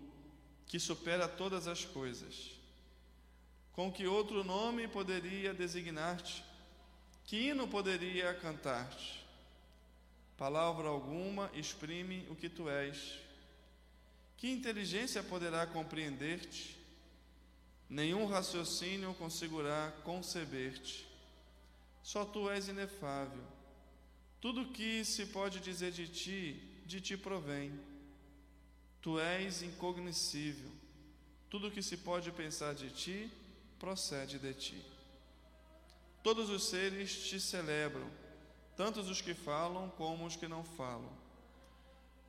que 0.66 0.80
supera 0.80 1.28
todas 1.28 1.68
as 1.68 1.86
coisas, 1.86 2.52
com 3.74 3.92
que 3.92 4.08
outro 4.08 4.44
nome 4.44 4.88
poderia 4.88 5.54
designar-te? 5.54 6.44
Que 7.26 7.50
hino 7.50 7.68
poderia 7.68 8.34
cantar-te? 8.34 9.25
Palavra 10.38 10.88
alguma 10.90 11.50
exprime 11.54 12.26
o 12.30 12.36
que 12.36 12.50
tu 12.50 12.70
és. 12.70 13.20
Que 14.38 14.50
inteligência 14.50 15.24
poderá 15.24 15.66
compreender-te? 15.66 16.78
Nenhum 17.90 18.26
raciocínio 18.26 19.14
conseguirá 19.14 19.92
conceber-te. 20.04 21.08
Só 22.04 22.26
tu 22.26 22.50
és 22.50 22.68
inefável. 22.68 23.44
Tudo 24.42 24.72
que 24.72 25.06
se 25.06 25.28
pode 25.28 25.60
dizer 25.60 25.92
de 25.92 26.08
ti, 26.08 26.62
de 26.86 27.00
ti 27.00 27.16
provém. 27.16 27.72
Tu 29.02 29.20
és 29.20 29.62
incognoscível. 29.62 30.70
Tudo 31.50 31.72
que 31.72 31.82
se 31.82 31.98
pode 31.98 32.32
pensar 32.32 32.74
de 32.74 32.90
ti, 32.90 33.32
procede 33.80 34.38
de 34.38 34.54
ti. 34.54 34.86
Todos 36.22 36.50
os 36.50 36.70
seres 36.70 37.30
te 37.30 37.40
celebram, 37.40 38.10
tanto 38.76 39.00
os 39.00 39.22
que 39.22 39.34
falam 39.34 39.90
como 39.92 40.26
os 40.26 40.36
que 40.36 40.48
não 40.48 40.64
falam. 40.64 41.12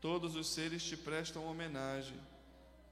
Todos 0.00 0.36
os 0.36 0.48
seres 0.48 0.82
te 0.84 0.96
prestam 0.96 1.46
homenagem, 1.46 2.18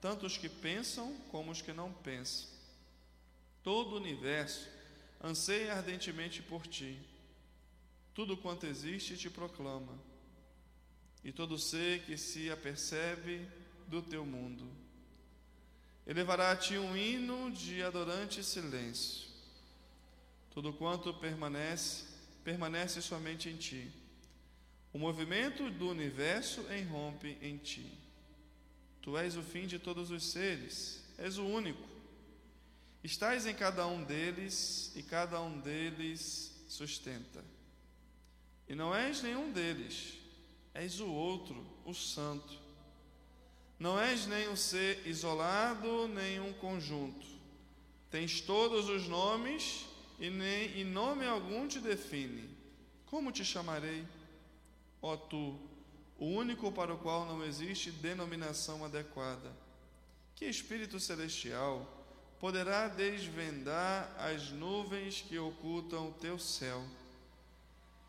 tanto 0.00 0.26
os 0.26 0.36
que 0.36 0.48
pensam 0.48 1.16
como 1.30 1.50
os 1.50 1.62
que 1.62 1.72
não 1.72 1.92
pensam. 1.92 2.48
Todo 3.62 3.92
o 3.92 3.96
universo 3.96 4.68
anseia 5.22 5.74
ardentemente 5.74 6.42
por 6.42 6.66
ti. 6.66 7.00
Tudo 8.14 8.36
quanto 8.36 8.66
existe 8.66 9.16
te 9.16 9.30
proclama, 9.30 9.98
e 11.24 11.32
todo 11.32 11.58
ser 11.58 12.04
que 12.04 12.16
se 12.16 12.50
apercebe 12.50 13.48
do 13.88 14.02
teu 14.02 14.24
mundo. 14.24 14.70
Elevará 16.06 16.50
a 16.50 16.56
ti 16.56 16.76
um 16.76 16.96
hino 16.96 17.50
de 17.50 17.82
adorante 17.82 18.44
silêncio. 18.44 19.28
Tudo 20.50 20.72
quanto 20.72 21.14
permanece, 21.14 22.04
permanece 22.44 23.00
somente 23.00 23.48
em 23.48 23.56
ti. 23.56 23.90
O 24.92 24.98
movimento 24.98 25.70
do 25.70 25.88
universo 25.88 26.60
irrompe 26.72 27.36
em 27.42 27.56
ti. 27.56 27.90
Tu 29.00 29.16
és 29.18 29.36
o 29.36 29.42
fim 29.42 29.66
de 29.66 29.78
todos 29.78 30.10
os 30.10 30.30
seres, 30.30 31.02
és 31.18 31.38
o 31.38 31.44
único. 31.44 31.82
Estás 33.02 33.46
em 33.46 33.54
cada 33.54 33.86
um 33.86 34.04
deles 34.04 34.92
e 34.94 35.02
cada 35.02 35.40
um 35.40 35.58
deles 35.60 36.54
sustenta. 36.68 37.44
E 38.68 38.74
não 38.74 38.94
és 38.94 39.20
nenhum 39.22 39.52
deles, 39.52 40.14
és 40.72 41.00
o 41.00 41.08
outro, 41.08 41.66
o 41.84 41.92
santo. 41.92 42.58
Não 43.78 44.00
és 44.00 44.26
nem 44.26 44.48
um 44.48 44.56
ser 44.56 45.06
isolado, 45.06 46.08
nem 46.08 46.40
um 46.40 46.52
conjunto. 46.54 47.26
Tens 48.10 48.40
todos 48.40 48.88
os 48.88 49.08
nomes 49.08 49.84
e 50.18 50.30
nem 50.30 50.78
e 50.78 50.84
nome 50.84 51.26
algum 51.26 51.66
te 51.66 51.80
define. 51.80 52.48
Como 53.06 53.32
te 53.32 53.44
chamarei? 53.44 54.06
Ó 55.02 55.16
tu, 55.16 55.58
o 56.18 56.26
único 56.26 56.70
para 56.72 56.94
o 56.94 56.98
qual 56.98 57.26
não 57.26 57.44
existe 57.44 57.90
denominação 57.90 58.84
adequada. 58.84 59.52
Que 60.34 60.46
espírito 60.46 60.98
celestial 60.98 61.86
poderá 62.40 62.88
desvendar 62.88 64.14
as 64.18 64.50
nuvens 64.50 65.20
que 65.20 65.38
ocultam 65.38 66.08
o 66.08 66.12
teu 66.12 66.38
céu? 66.38 66.84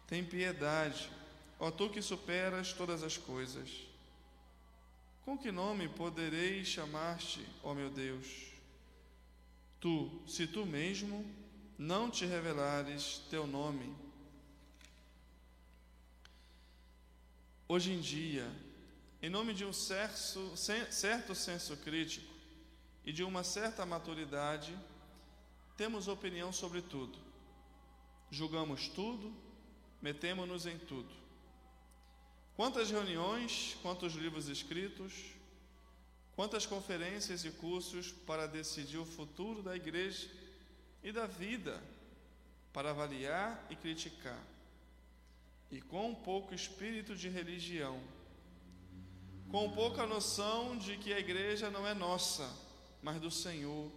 Tem 0.07 0.23
piedade, 0.23 1.09
ó 1.59 1.71
tu 1.71 1.89
que 1.89 2.01
superas 2.01 2.73
todas 2.73 3.03
as 3.03 3.17
coisas. 3.17 3.69
Com 5.23 5.37
que 5.37 5.51
nome 5.51 5.89
poderei 5.89 6.63
chamar-te, 6.63 7.45
ó 7.63 7.73
meu 7.73 7.89
Deus? 7.89 8.51
Tu, 9.79 10.21
se 10.27 10.45
tu 10.45 10.65
mesmo 10.65 11.25
não 11.77 12.09
te 12.09 12.25
revelares 12.25 13.21
teu 13.29 13.45
nome. 13.45 13.93
Hoje 17.67 17.91
em 17.91 17.99
dia, 17.99 18.49
em 19.21 19.29
nome 19.29 19.53
de 19.53 19.65
um 19.65 19.73
certo, 19.73 20.55
certo 20.55 21.35
senso 21.35 21.75
crítico 21.77 22.33
e 23.05 23.11
de 23.11 23.23
uma 23.23 23.43
certa 23.43 23.85
maturidade, 23.85 24.77
temos 25.75 26.07
opinião 26.07 26.53
sobre 26.53 26.81
tudo. 26.81 27.17
Julgamos 28.31 28.87
tudo, 28.87 29.33
metemos-nos 30.01 30.65
em 30.65 30.77
tudo. 30.77 31.13
Quantas 32.55 32.89
reuniões, 32.89 33.77
quantos 33.81 34.13
livros 34.13 34.47
escritos, 34.47 35.13
quantas 36.35 36.65
conferências 36.65 37.43
e 37.43 37.51
cursos 37.51 38.11
para 38.11 38.47
decidir 38.47 38.97
o 38.97 39.05
futuro 39.05 39.61
da 39.61 39.75
igreja 39.75 40.44
e 41.05 41.11
da 41.11 41.27
vida 41.27 41.79
para 42.73 42.89
avaliar 42.89 43.63
e 43.69 43.75
criticar, 43.75 44.43
e 45.69 45.79
com 45.79 46.15
pouco 46.15 46.55
espírito 46.55 47.15
de 47.15 47.29
religião, 47.29 48.01
com 49.51 49.71
pouca 49.71 50.07
noção 50.07 50.75
de 50.75 50.97
que 50.97 51.13
a 51.13 51.19
igreja 51.19 51.69
não 51.69 51.85
é 51.85 51.93
nossa, 51.93 52.51
mas 53.03 53.21
do 53.21 53.29
Senhor, 53.29 53.91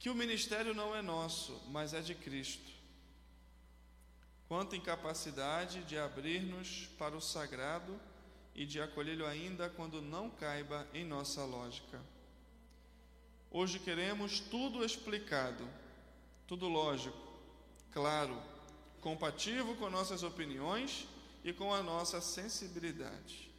que 0.00 0.10
o 0.10 0.16
ministério 0.16 0.74
não 0.74 0.96
é 0.96 1.00
nosso, 1.00 1.62
mas 1.68 1.94
é 1.94 2.00
de 2.00 2.16
Cristo. 2.16 2.72
Quanta 4.48 4.74
incapacidade 4.74 5.84
de 5.84 5.96
abrir-nos 5.96 6.88
para 6.98 7.16
o 7.16 7.20
sagrado 7.20 7.98
e 8.52 8.66
de 8.66 8.80
acolhê-lo 8.80 9.24
ainda 9.24 9.70
quando 9.70 10.02
não 10.02 10.28
caiba 10.28 10.88
em 10.92 11.04
nossa 11.04 11.44
lógica. 11.44 12.00
Hoje 13.54 13.78
queremos 13.78 14.40
tudo 14.40 14.82
explicado, 14.82 15.68
tudo 16.46 16.68
lógico, 16.68 17.18
claro, 17.92 18.42
compatível 19.02 19.76
com 19.76 19.90
nossas 19.90 20.22
opiniões 20.22 21.06
e 21.44 21.52
com 21.52 21.74
a 21.74 21.82
nossa 21.82 22.18
sensibilidade. 22.22 23.50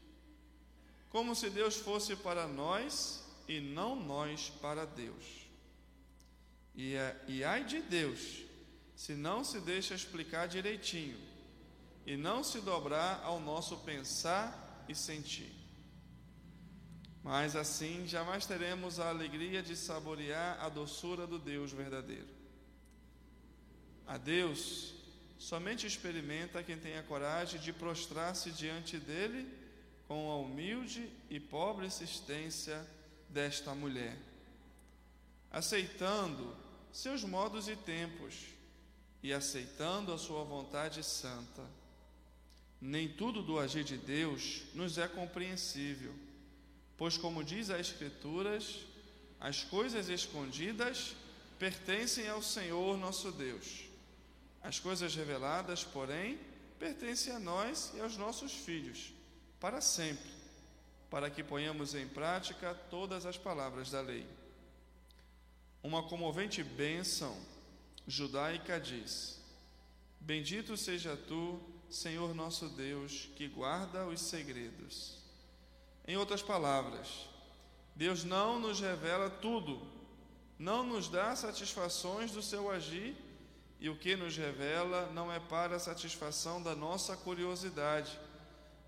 Como 1.09 1.35
se 1.35 1.47
Deus 1.51 1.75
fosse 1.75 2.15
para 2.15 2.47
nós 2.47 3.23
e 3.47 3.59
não 3.59 3.95
nós 3.95 4.49
para 4.59 4.83
Deus. 4.83 5.23
E, 6.73 6.95
é, 6.95 7.23
e 7.27 7.43
ai 7.43 7.63
de 7.63 7.79
Deus, 7.79 8.41
se 8.95 9.13
não 9.13 9.43
se 9.43 9.59
deixa 9.59 9.93
explicar 9.93 10.47
direitinho 10.47 11.19
e 12.03 12.17
não 12.17 12.43
se 12.43 12.59
dobrar 12.61 13.21
ao 13.23 13.39
nosso 13.39 13.77
pensar 13.77 14.83
e 14.89 14.95
sentir. 14.95 15.62
Mas 17.23 17.55
assim 17.55 18.05
jamais 18.05 18.45
teremos 18.45 18.99
a 18.99 19.07
alegria 19.07 19.63
de 19.63 19.77
saborear 19.77 20.61
a 20.61 20.67
doçura 20.67 21.25
do 21.25 21.39
Deus 21.39 21.71
verdadeiro. 21.71 22.27
A 24.05 24.17
Deus 24.17 24.93
somente 25.37 25.87
experimenta 25.87 26.61
quem 26.61 26.77
tem 26.77 26.97
a 26.97 27.03
coragem 27.03 27.61
de 27.61 27.71
prostrar-se 27.71 28.51
diante 28.51 28.97
dele 28.97 29.47
com 30.05 30.29
a 30.29 30.37
humilde 30.37 31.09
e 31.29 31.39
pobre 31.39 31.85
existência 31.85 32.85
desta 33.29 33.73
mulher, 33.73 34.17
aceitando 35.49 36.53
seus 36.91 37.23
modos 37.23 37.69
e 37.69 37.75
tempos 37.77 38.35
e 39.23 39.31
aceitando 39.31 40.11
a 40.11 40.17
sua 40.17 40.43
vontade 40.43 41.01
santa. 41.01 41.63
Nem 42.81 43.07
tudo 43.07 43.41
do 43.41 43.57
agir 43.57 43.85
de 43.85 43.97
Deus 43.97 44.63
nos 44.73 44.97
é 44.97 45.07
compreensível 45.07 46.13
Pois, 47.03 47.17
como 47.17 47.43
diz 47.43 47.69
a 47.69 47.77
Escrituras, 47.77 48.79
as 49.37 49.61
coisas 49.61 50.07
escondidas 50.07 51.17
pertencem 51.59 52.29
ao 52.29 52.41
Senhor 52.41 52.97
nosso 52.97 53.29
Deus. 53.29 53.89
As 54.61 54.79
coisas 54.79 55.13
reveladas, 55.13 55.83
porém, 55.83 56.39
pertencem 56.79 57.33
a 57.33 57.39
nós 57.39 57.91
e 57.93 57.99
aos 57.99 58.15
nossos 58.15 58.53
filhos, 58.53 59.11
para 59.59 59.81
sempre, 59.81 60.31
para 61.09 61.29
que 61.29 61.43
ponhamos 61.43 61.93
em 61.93 62.07
prática 62.07 62.73
todas 62.89 63.25
as 63.25 63.37
palavras 63.37 63.91
da 63.91 63.99
lei. 63.99 64.25
Uma 65.83 66.03
comovente 66.03 66.63
bênção 66.63 67.37
judaica 68.07 68.79
diz: 68.79 69.41
Bendito 70.21 70.77
seja 70.77 71.17
tu, 71.17 71.59
Senhor 71.89 72.33
nosso 72.33 72.69
Deus, 72.69 73.29
que 73.35 73.49
guarda 73.49 74.07
os 74.07 74.21
segredos 74.21 75.21
em 76.05 76.17
outras 76.17 76.41
palavras, 76.41 77.29
Deus 77.95 78.23
não 78.23 78.59
nos 78.59 78.79
revela 78.79 79.29
tudo, 79.29 79.81
não 80.57 80.83
nos 80.83 81.07
dá 81.07 81.35
satisfações 81.35 82.31
do 82.31 82.41
seu 82.41 82.69
agir, 82.69 83.15
e 83.79 83.89
o 83.89 83.97
que 83.97 84.15
nos 84.15 84.37
revela 84.37 85.11
não 85.13 85.31
é 85.31 85.39
para 85.39 85.75
a 85.75 85.79
satisfação 85.79 86.63
da 86.63 86.73
nossa 86.73 87.17
curiosidade, 87.17 88.17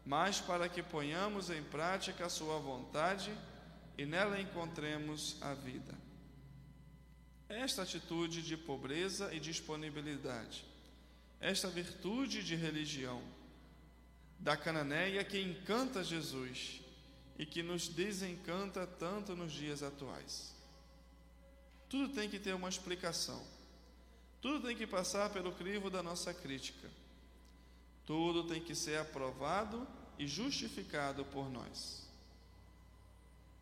mas 0.06 0.39
para 0.39 0.69
que 0.69 0.82
ponhamos 0.82 1.49
em 1.49 1.62
prática 1.63 2.25
a 2.25 2.30
sua 2.30 2.60
vontade 2.60 3.30
e 3.97 4.06
nela 4.06 4.39
encontremos 4.39 5.36
a 5.41 5.54
vida. 5.54 5.93
Esta 7.49 7.84
atitude 7.84 8.41
de 8.41 8.56
pobreza 8.56 9.34
e 9.34 9.39
disponibilidade, 9.39 10.65
esta 11.39 11.67
virtude 11.67 12.43
de 12.43 12.56
religião 12.56 13.21
da 14.39 14.56
cananeia 14.56 15.23
que 15.23 15.41
encanta 15.41 16.04
Jesus 16.04 16.85
e 17.38 17.45
que 17.45 17.62
nos 17.62 17.88
desencanta 17.88 18.88
tanto 18.88 19.36
nos 19.36 19.52
dias 19.52 19.84
atuais. 19.84 20.54
Tudo 21.89 22.13
tem 22.13 22.30
que 22.30 22.39
ter 22.39 22.54
uma 22.54 22.69
explicação. 22.69 23.41
Tudo 24.41 24.67
tem 24.67 24.76
que 24.76 24.88
passar 24.88 25.30
pelo 25.30 25.52
crivo 25.52 25.89
da 25.89 26.02
nossa 26.02 26.34
crítica. 26.34 26.89
Tudo 28.06 28.43
tem 28.48 28.62
que 28.62 28.76
ser 28.76 29.00
aprovado 29.00 29.88
e 30.17 30.28
justificado 30.28 31.26
por 31.26 31.50
nós. 31.50 32.08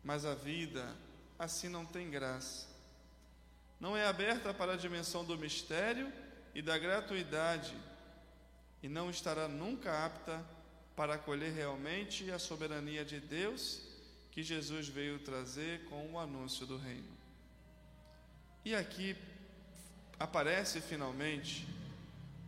Mas 0.02 0.24
a 0.24 0.34
vida 0.34 0.94
assim 1.38 1.68
não 1.68 1.84
tem 1.84 2.10
graça. 2.10 2.68
Não 3.80 3.96
é 3.96 4.06
aberta 4.06 4.54
para 4.54 4.74
a 4.74 4.76
dimensão 4.76 5.24
do 5.24 5.36
mistério 5.36 6.12
e 6.54 6.62
da 6.62 6.78
gratuidade 6.78 7.74
e 8.82 8.88
não 8.88 9.08
estará 9.08 9.48
nunca 9.48 10.04
apta 10.04 10.44
para 10.96 11.14
acolher 11.14 11.52
realmente 11.52 12.30
a 12.30 12.38
soberania 12.38 13.04
de 13.04 13.20
Deus 13.20 13.82
que 14.30 14.42
Jesus 14.42 14.88
veio 14.88 15.18
trazer 15.18 15.84
com 15.84 16.12
o 16.12 16.18
anúncio 16.18 16.66
do 16.66 16.76
reino. 16.76 17.14
E 18.64 18.74
aqui 18.74 19.16
aparece 20.18 20.80
finalmente 20.80 21.66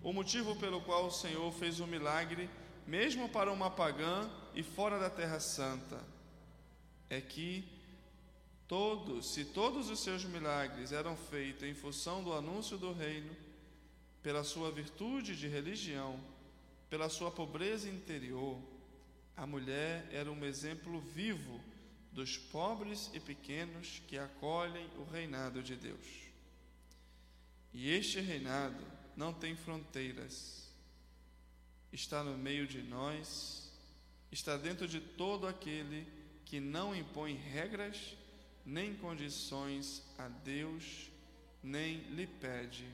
o 0.02 0.12
motivo 0.12 0.54
pelo 0.56 0.80
qual 0.80 1.06
o 1.06 1.10
Senhor 1.10 1.52
fez 1.52 1.80
um 1.80 1.86
milagre, 1.86 2.48
mesmo 2.86 3.28
para 3.28 3.52
uma 3.52 3.70
pagã 3.70 4.30
e 4.54 4.62
fora 4.62 4.98
da 4.98 5.10
Terra 5.10 5.40
Santa, 5.40 6.00
é 7.10 7.20
que 7.20 7.64
todos, 8.68 9.32
se 9.32 9.44
todos 9.44 9.90
os 9.90 10.00
seus 10.00 10.24
milagres 10.24 10.92
eram 10.92 11.16
feitos 11.16 11.64
em 11.64 11.74
função 11.74 12.22
do 12.22 12.32
anúncio 12.32 12.78
do 12.78 12.92
reino, 12.92 13.34
pela 14.22 14.42
sua 14.42 14.70
virtude 14.70 15.36
de 15.36 15.46
religião, 15.46 16.18
pela 16.88 17.08
sua 17.08 17.30
pobreza 17.30 17.88
interior, 17.88 18.60
a 19.36 19.46
mulher 19.46 20.08
era 20.10 20.30
um 20.30 20.44
exemplo 20.44 21.00
vivo 21.00 21.60
dos 22.12 22.38
pobres 22.38 23.10
e 23.12 23.20
pequenos 23.20 24.02
que 24.06 24.16
acolhem 24.16 24.88
o 24.96 25.04
reinado 25.04 25.62
de 25.62 25.76
Deus. 25.76 26.06
E 27.72 27.90
este 27.90 28.20
reinado 28.20 28.82
não 29.16 29.34
tem 29.34 29.54
fronteiras, 29.54 30.72
está 31.92 32.24
no 32.24 32.38
meio 32.38 32.66
de 32.66 32.82
nós, 32.82 33.70
está 34.32 34.56
dentro 34.56 34.88
de 34.88 35.00
todo 35.00 35.46
aquele 35.46 36.06
que 36.46 36.60
não 36.60 36.94
impõe 36.94 37.34
regras 37.34 38.16
nem 38.64 38.94
condições 38.94 40.02
a 40.18 40.28
Deus, 40.28 41.10
nem 41.62 41.98
lhe 42.14 42.26
pede 42.26 42.86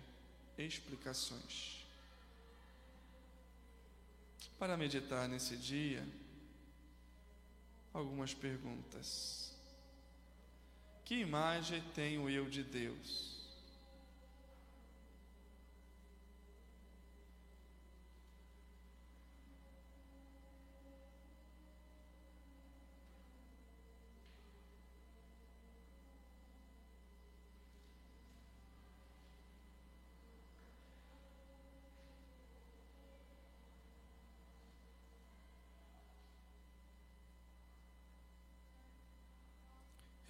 explicações. 0.58 1.81
Para 4.62 4.76
meditar 4.76 5.28
nesse 5.28 5.56
dia, 5.56 6.06
algumas 7.92 8.32
perguntas. 8.32 9.52
Que 11.04 11.16
imagem 11.16 11.82
tem 11.96 12.16
o 12.16 12.30
eu 12.30 12.48
de 12.48 12.62
Deus? 12.62 13.41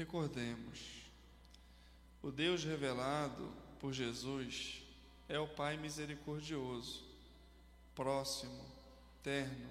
Recordemos, 0.03 0.81
o 2.21 2.33
Deus 2.33 2.65
revelado 2.65 3.53
por 3.79 3.93
Jesus 3.93 4.83
é 5.29 5.39
o 5.39 5.47
Pai 5.47 5.77
misericordioso, 5.77 7.05
próximo, 7.95 8.67
terno, 9.23 9.71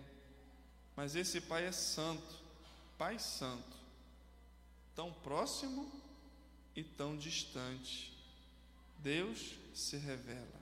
mas 0.96 1.18
esse 1.18 1.42
Pai 1.42 1.66
é 1.66 1.74
santo, 1.74 2.40
Pai 2.98 3.20
Santo, 3.20 3.76
tão 4.96 5.12
próximo 5.12 5.92
e 6.78 6.82
tão 6.82 7.18
distante. 7.18 8.18
Deus 9.00 9.56
se 9.74 9.98
revela. 9.98 10.62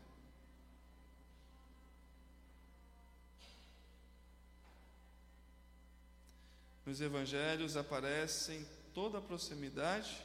Nos 6.84 7.00
evangelhos 7.02 7.78
aparecem 7.78 8.66
toda 8.94 9.18
a 9.20 9.22
proximidade 9.22 10.24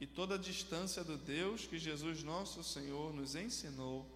e 0.00 0.06
toda 0.06 0.34
a 0.34 0.38
distância 0.38 1.04
do 1.04 1.16
Deus 1.16 1.66
que 1.66 1.78
Jesus 1.78 2.22
nosso 2.22 2.64
Senhor 2.64 3.12
nos 3.12 3.34
ensinou 3.34 4.06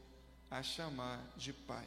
a 0.51 0.63
chamar 0.63 1.21
de 1.37 1.53
Pai. 1.53 1.87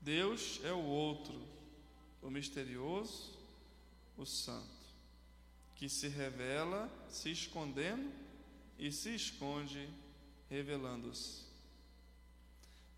Deus 0.00 0.60
é 0.62 0.72
o 0.72 0.84
outro, 0.84 1.40
o 2.20 2.28
misterioso, 2.28 3.32
o 4.18 4.26
santo, 4.26 4.68
que 5.74 5.88
se 5.88 6.08
revela 6.08 6.90
se 7.08 7.30
escondendo 7.30 8.12
e 8.78 8.92
se 8.92 9.14
esconde 9.14 9.88
revelando-se. 10.50 11.53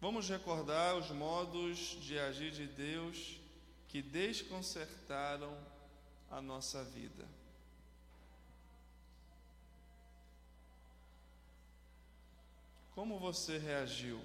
Vamos 0.07 0.29
recordar 0.29 0.95
os 0.95 1.11
modos 1.11 1.99
de 2.01 2.16
agir 2.16 2.53
de 2.53 2.64
Deus 2.64 3.40
que 3.88 4.01
desconcertaram 4.01 5.53
a 6.31 6.40
nossa 6.40 6.85
vida. 6.85 7.27
Como 12.95 13.19
você 13.19 13.59
reagiu? 13.59 14.23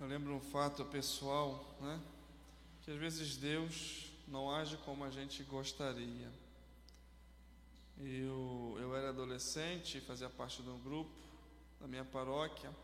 Eu 0.00 0.06
lembro 0.06 0.34
um 0.34 0.40
fato 0.40 0.82
pessoal, 0.86 1.76
né? 1.78 2.00
Que 2.80 2.90
às 2.90 2.96
vezes 2.96 3.36
Deus 3.36 4.10
não 4.26 4.50
age 4.50 4.78
como 4.78 5.04
a 5.04 5.10
gente 5.10 5.42
gostaria. 5.42 6.32
Eu, 7.98 8.78
eu 8.80 8.96
era 8.96 9.10
adolescente, 9.10 10.00
fazia 10.00 10.30
parte 10.30 10.62
de 10.62 10.70
um 10.70 10.78
grupo 10.78 11.10
da 11.78 11.86
minha 11.86 12.02
paróquia. 12.02 12.74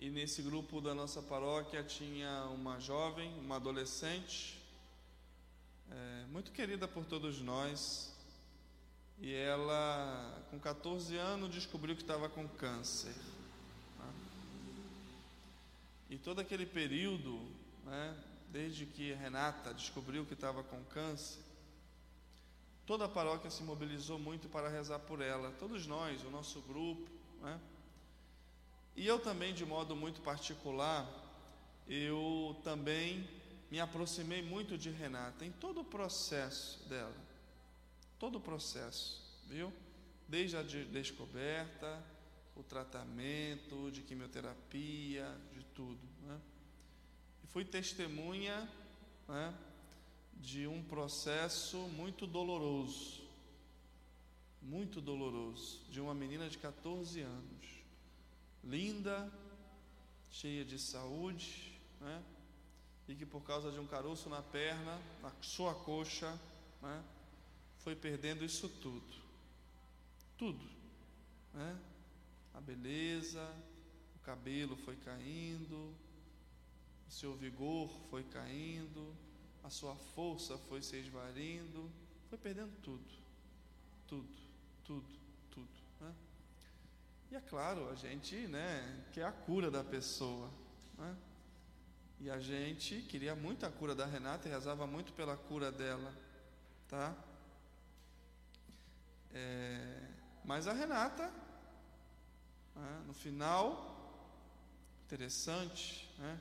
E 0.00 0.10
nesse 0.10 0.42
grupo 0.42 0.80
da 0.80 0.96
nossa 0.96 1.22
paróquia 1.22 1.84
tinha 1.84 2.46
uma 2.46 2.80
jovem, 2.80 3.32
uma 3.38 3.54
adolescente, 3.54 4.60
é, 5.92 6.24
muito 6.26 6.50
querida 6.50 6.88
por 6.88 7.04
todos 7.04 7.40
nós. 7.40 8.12
E 9.20 9.32
ela, 9.32 10.44
com 10.50 10.58
14 10.58 11.16
anos, 11.16 11.54
descobriu 11.54 11.94
que 11.94 12.02
estava 12.02 12.28
com 12.28 12.48
câncer. 12.48 13.14
E 16.08 16.16
todo 16.16 16.40
aquele 16.40 16.64
período, 16.64 17.38
né, 17.84 18.16
desde 18.50 18.86
que 18.86 19.12
Renata 19.12 19.74
descobriu 19.74 20.24
que 20.24 20.34
estava 20.34 20.62
com 20.62 20.82
câncer, 20.84 21.42
toda 22.86 23.04
a 23.04 23.08
paróquia 23.08 23.50
se 23.50 23.62
mobilizou 23.62 24.18
muito 24.18 24.48
para 24.48 24.68
rezar 24.68 25.00
por 25.00 25.20
ela, 25.20 25.50
todos 25.58 25.86
nós, 25.86 26.24
o 26.24 26.30
nosso 26.30 26.62
grupo, 26.62 27.10
né? 27.42 27.60
E 28.96 29.06
eu 29.06 29.20
também, 29.20 29.54
de 29.54 29.64
modo 29.64 29.94
muito 29.94 30.20
particular, 30.22 31.06
eu 31.86 32.58
também 32.64 33.28
me 33.70 33.78
aproximei 33.78 34.42
muito 34.42 34.78
de 34.78 34.90
Renata 34.90 35.44
em 35.44 35.52
todo 35.52 35.82
o 35.82 35.84
processo 35.84 36.88
dela, 36.88 37.14
todo 38.18 38.38
o 38.38 38.40
processo, 38.40 39.22
viu? 39.46 39.72
Desde 40.26 40.56
a 40.56 40.62
descoberta, 40.62 42.02
o 42.56 42.62
tratamento, 42.62 43.90
de 43.92 44.02
quimioterapia, 44.02 45.32
tudo. 45.78 46.00
Né? 46.26 46.40
E 47.44 47.46
fui 47.46 47.64
testemunha 47.64 48.68
né, 49.28 49.54
de 50.34 50.66
um 50.66 50.82
processo 50.82 51.76
muito 51.94 52.26
doloroso, 52.26 53.22
muito 54.60 55.00
doloroso, 55.00 55.80
de 55.88 56.00
uma 56.00 56.12
menina 56.12 56.48
de 56.48 56.58
14 56.58 57.20
anos, 57.20 57.64
linda, 58.64 59.32
cheia 60.32 60.64
de 60.64 60.80
saúde, 60.80 61.80
né? 62.00 62.24
e 63.06 63.14
que 63.14 63.24
por 63.24 63.42
causa 63.44 63.70
de 63.70 63.78
um 63.78 63.86
caroço 63.86 64.28
na 64.28 64.42
perna, 64.42 65.00
na 65.22 65.30
sua 65.40 65.76
coxa, 65.76 66.36
né, 66.82 67.04
foi 67.78 67.94
perdendo 67.94 68.44
isso 68.44 68.68
tudo. 68.68 69.14
Tudo. 70.36 70.68
Né? 71.54 71.78
A 72.52 72.60
beleza, 72.60 73.48
o 74.18 74.24
cabelo 74.24 74.76
foi 74.76 74.96
caindo, 74.96 75.94
o 77.06 77.10
seu 77.10 77.34
vigor 77.34 77.90
foi 78.10 78.22
caindo, 78.24 79.14
a 79.64 79.70
sua 79.70 79.96
força 79.96 80.58
foi 80.68 80.82
se 80.82 80.96
esvarindo, 80.96 81.90
foi 82.28 82.38
perdendo 82.38 82.72
tudo. 82.82 83.04
Tudo, 84.06 84.28
tudo, 84.84 85.18
tudo. 85.50 85.68
Né? 86.00 86.14
E 87.30 87.36
é 87.36 87.40
claro, 87.40 87.88
a 87.90 87.94
gente 87.94 88.34
né, 88.46 89.04
quer 89.12 89.24
a 89.24 89.32
cura 89.32 89.70
da 89.70 89.82
pessoa. 89.82 90.50
Né? 90.96 91.16
E 92.20 92.30
a 92.30 92.40
gente 92.40 93.02
queria 93.02 93.34
muito 93.34 93.64
a 93.64 93.70
cura 93.70 93.94
da 93.94 94.04
Renata 94.04 94.48
e 94.48 94.50
rezava 94.50 94.86
muito 94.86 95.12
pela 95.12 95.36
cura 95.36 95.70
dela, 95.70 96.12
tá? 96.88 97.14
É, 99.30 100.08
mas 100.44 100.66
a 100.66 100.72
Renata, 100.72 101.32
né, 102.74 103.02
no 103.06 103.14
final, 103.14 103.97
interessante, 105.08 106.06
né? 106.18 106.38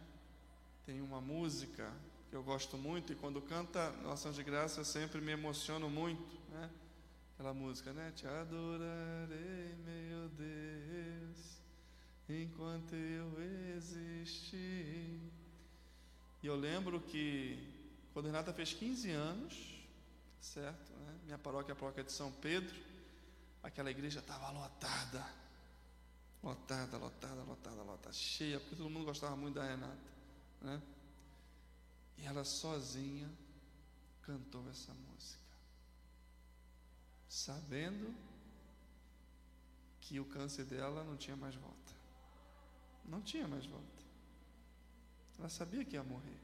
Tem 0.85 0.99
uma 0.99 1.21
música 1.21 1.89
que 2.29 2.35
eu 2.35 2.43
gosto 2.43 2.77
muito 2.77 3.13
e 3.13 3.15
quando 3.15 3.41
canta 3.41 3.91
Noção 4.03 4.33
de 4.33 4.43
Graça 4.43 4.81
eu 4.81 4.85
sempre 4.85 5.21
me 5.21 5.31
emociono 5.31 5.89
muito, 5.89 6.37
né? 6.51 6.69
Aquela 7.33 7.53
música, 7.53 7.93
né? 7.93 8.11
Te 8.13 8.27
adorarei, 8.27 9.73
meu 9.85 10.27
Deus, 10.27 11.61
enquanto 12.27 12.93
eu 12.93 13.41
existir. 13.77 15.21
E 16.43 16.47
eu 16.47 16.57
lembro 16.57 16.99
que 16.99 17.73
quando 18.11 18.25
Renata 18.25 18.51
fez 18.51 18.73
15 18.73 19.11
anos, 19.11 19.79
certo? 20.41 20.91
Né? 20.91 21.15
Minha 21.23 21.37
paróquia 21.37 21.71
é 21.71 21.73
a 21.73 21.77
paróquia 21.77 22.03
de 22.03 22.11
São 22.11 22.33
Pedro, 22.33 22.75
aquela 23.63 23.89
igreja 23.89 24.19
estava 24.19 24.49
lotada, 24.51 25.25
lotada, 26.43 26.97
lotada, 26.97 27.43
lotada, 27.43 27.83
lotada, 27.83 28.13
cheia, 28.13 28.59
porque 28.59 28.75
todo 28.75 28.89
mundo 28.89 29.05
gostava 29.05 29.35
muito 29.35 29.55
da 29.55 29.63
Renata, 29.65 29.97
né? 30.61 30.81
E 32.17 32.25
ela 32.25 32.43
sozinha 32.43 33.29
cantou 34.21 34.69
essa 34.69 34.93
música, 34.93 35.43
sabendo 37.27 38.13
que 40.01 40.19
o 40.19 40.25
câncer 40.25 40.65
dela 40.65 41.03
não 41.03 41.15
tinha 41.15 41.35
mais 41.35 41.55
volta, 41.55 41.93
não 43.05 43.21
tinha 43.21 43.47
mais 43.47 43.65
volta. 43.65 44.05
Ela 45.37 45.49
sabia 45.49 45.85
que 45.85 45.95
ia 45.95 46.03
morrer, 46.03 46.39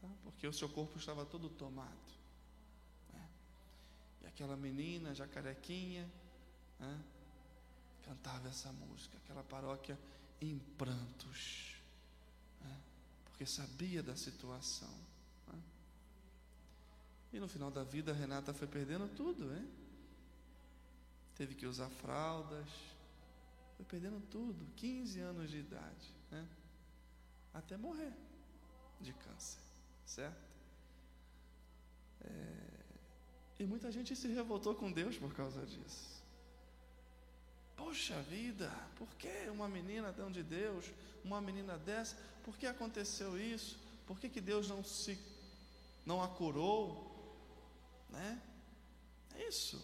tá? 0.00 0.08
porque 0.24 0.46
o 0.46 0.52
seu 0.52 0.68
corpo 0.68 0.98
estava 0.98 1.24
todo 1.24 1.48
tomado. 1.48 2.12
Né? 3.12 3.28
E 4.22 4.26
aquela 4.26 4.56
menina, 4.56 5.14
já 5.14 5.28
carequinha, 5.28 6.10
né? 6.80 7.04
Cantava 8.04 8.48
essa 8.48 8.70
música, 8.72 9.16
aquela 9.18 9.42
paróquia 9.42 9.98
em 10.40 10.58
prantos, 10.76 11.76
né? 12.60 12.80
porque 13.24 13.46
sabia 13.46 14.02
da 14.02 14.16
situação. 14.16 14.94
Né? 15.48 15.58
E 17.32 17.40
no 17.40 17.48
final 17.48 17.70
da 17.70 17.82
vida, 17.82 18.12
a 18.12 18.14
Renata 18.14 18.52
foi 18.52 18.68
perdendo 18.68 19.08
tudo, 19.14 19.54
hein? 19.54 19.68
Teve 21.36 21.54
que 21.54 21.66
usar 21.66 21.88
fraldas, 21.90 22.68
foi 23.76 23.84
perdendo 23.86 24.20
tudo, 24.30 24.66
15 24.76 25.20
anos 25.20 25.50
de 25.50 25.58
idade, 25.58 26.14
né? 26.30 26.46
até 27.52 27.76
morrer 27.76 28.12
de 29.00 29.12
câncer, 29.12 29.60
certo? 30.04 30.54
É, 32.20 32.74
e 33.58 33.64
muita 33.64 33.90
gente 33.90 34.14
se 34.14 34.28
revoltou 34.28 34.74
com 34.74 34.90
Deus 34.92 35.16
por 35.16 35.34
causa 35.34 35.64
disso. 35.66 36.13
Poxa 37.76 38.20
vida, 38.22 38.70
por 38.96 39.08
que 39.16 39.48
uma 39.48 39.68
menina 39.68 40.12
tão 40.12 40.30
de 40.30 40.42
Deus, 40.42 40.86
uma 41.24 41.40
menina 41.40 41.76
dessa, 41.78 42.16
por 42.44 42.56
que 42.56 42.66
aconteceu 42.66 43.38
isso? 43.38 43.78
Por 44.06 44.18
que, 44.18 44.28
que 44.28 44.40
Deus 44.40 44.68
não 44.68 44.84
se 44.84 45.18
não 46.04 46.22
a 46.22 46.28
curou? 46.28 47.10
Né? 48.10 48.40
É 49.34 49.48
isso. 49.48 49.82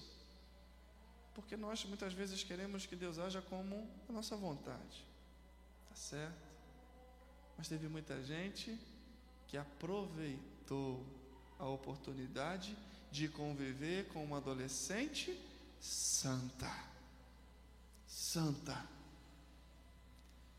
Porque 1.35 1.57
nós 1.57 1.85
muitas 1.85 2.13
vezes 2.13 2.45
queremos 2.45 2.87
que 2.87 2.95
Deus 2.95 3.19
haja 3.19 3.41
como 3.41 3.89
a 4.09 4.13
nossa 4.13 4.37
vontade. 4.37 5.05
Tá 5.89 5.95
certo? 5.95 6.49
Mas 7.57 7.69
teve 7.69 7.89
muita 7.89 8.23
gente 8.23 8.79
que 9.49 9.57
aproveitou 9.57 11.05
a 11.59 11.67
oportunidade 11.67 12.77
de 13.11 13.29
conviver 13.29 14.09
com 14.09 14.23
uma 14.23 14.37
adolescente 14.37 15.39
santa. 15.81 16.90
Santa. 18.11 18.77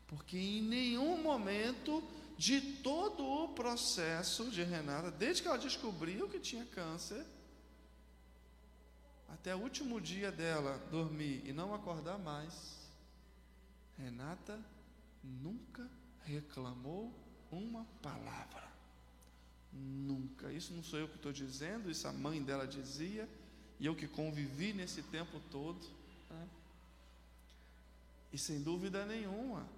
Porque 0.06 0.38
em 0.38 0.62
nenhum 0.62 1.22
momento 1.22 2.02
de 2.38 2.60
todo 2.78 3.22
o 3.22 3.48
processo 3.48 4.50
de 4.50 4.62
Renata, 4.62 5.10
desde 5.10 5.42
que 5.42 5.48
ela 5.48 5.58
descobriu 5.58 6.28
que 6.30 6.40
tinha 6.40 6.64
câncer, 6.64 7.24
até 9.28 9.54
o 9.54 9.58
último 9.58 10.00
dia 10.00 10.32
dela 10.32 10.78
dormir 10.90 11.42
e 11.44 11.52
não 11.52 11.74
acordar 11.74 12.18
mais, 12.18 12.54
Renata 13.98 14.58
nunca 15.22 15.88
reclamou 16.24 17.12
uma 17.50 17.84
palavra. 18.02 18.72
Nunca. 19.72 20.50
Isso 20.50 20.72
não 20.72 20.82
sou 20.82 20.98
eu 20.98 21.08
que 21.08 21.16
estou 21.16 21.32
dizendo, 21.32 21.90
isso 21.90 22.08
a 22.08 22.12
mãe 22.12 22.42
dela 22.42 22.66
dizia, 22.66 23.28
e 23.78 23.84
eu 23.84 23.94
que 23.94 24.08
convivi 24.08 24.72
nesse 24.72 25.02
tempo 25.02 25.40
todo. 25.50 25.86
Né? 26.30 26.48
E 28.32 28.38
sem 28.38 28.62
dúvida 28.62 29.04
nenhuma, 29.04 29.68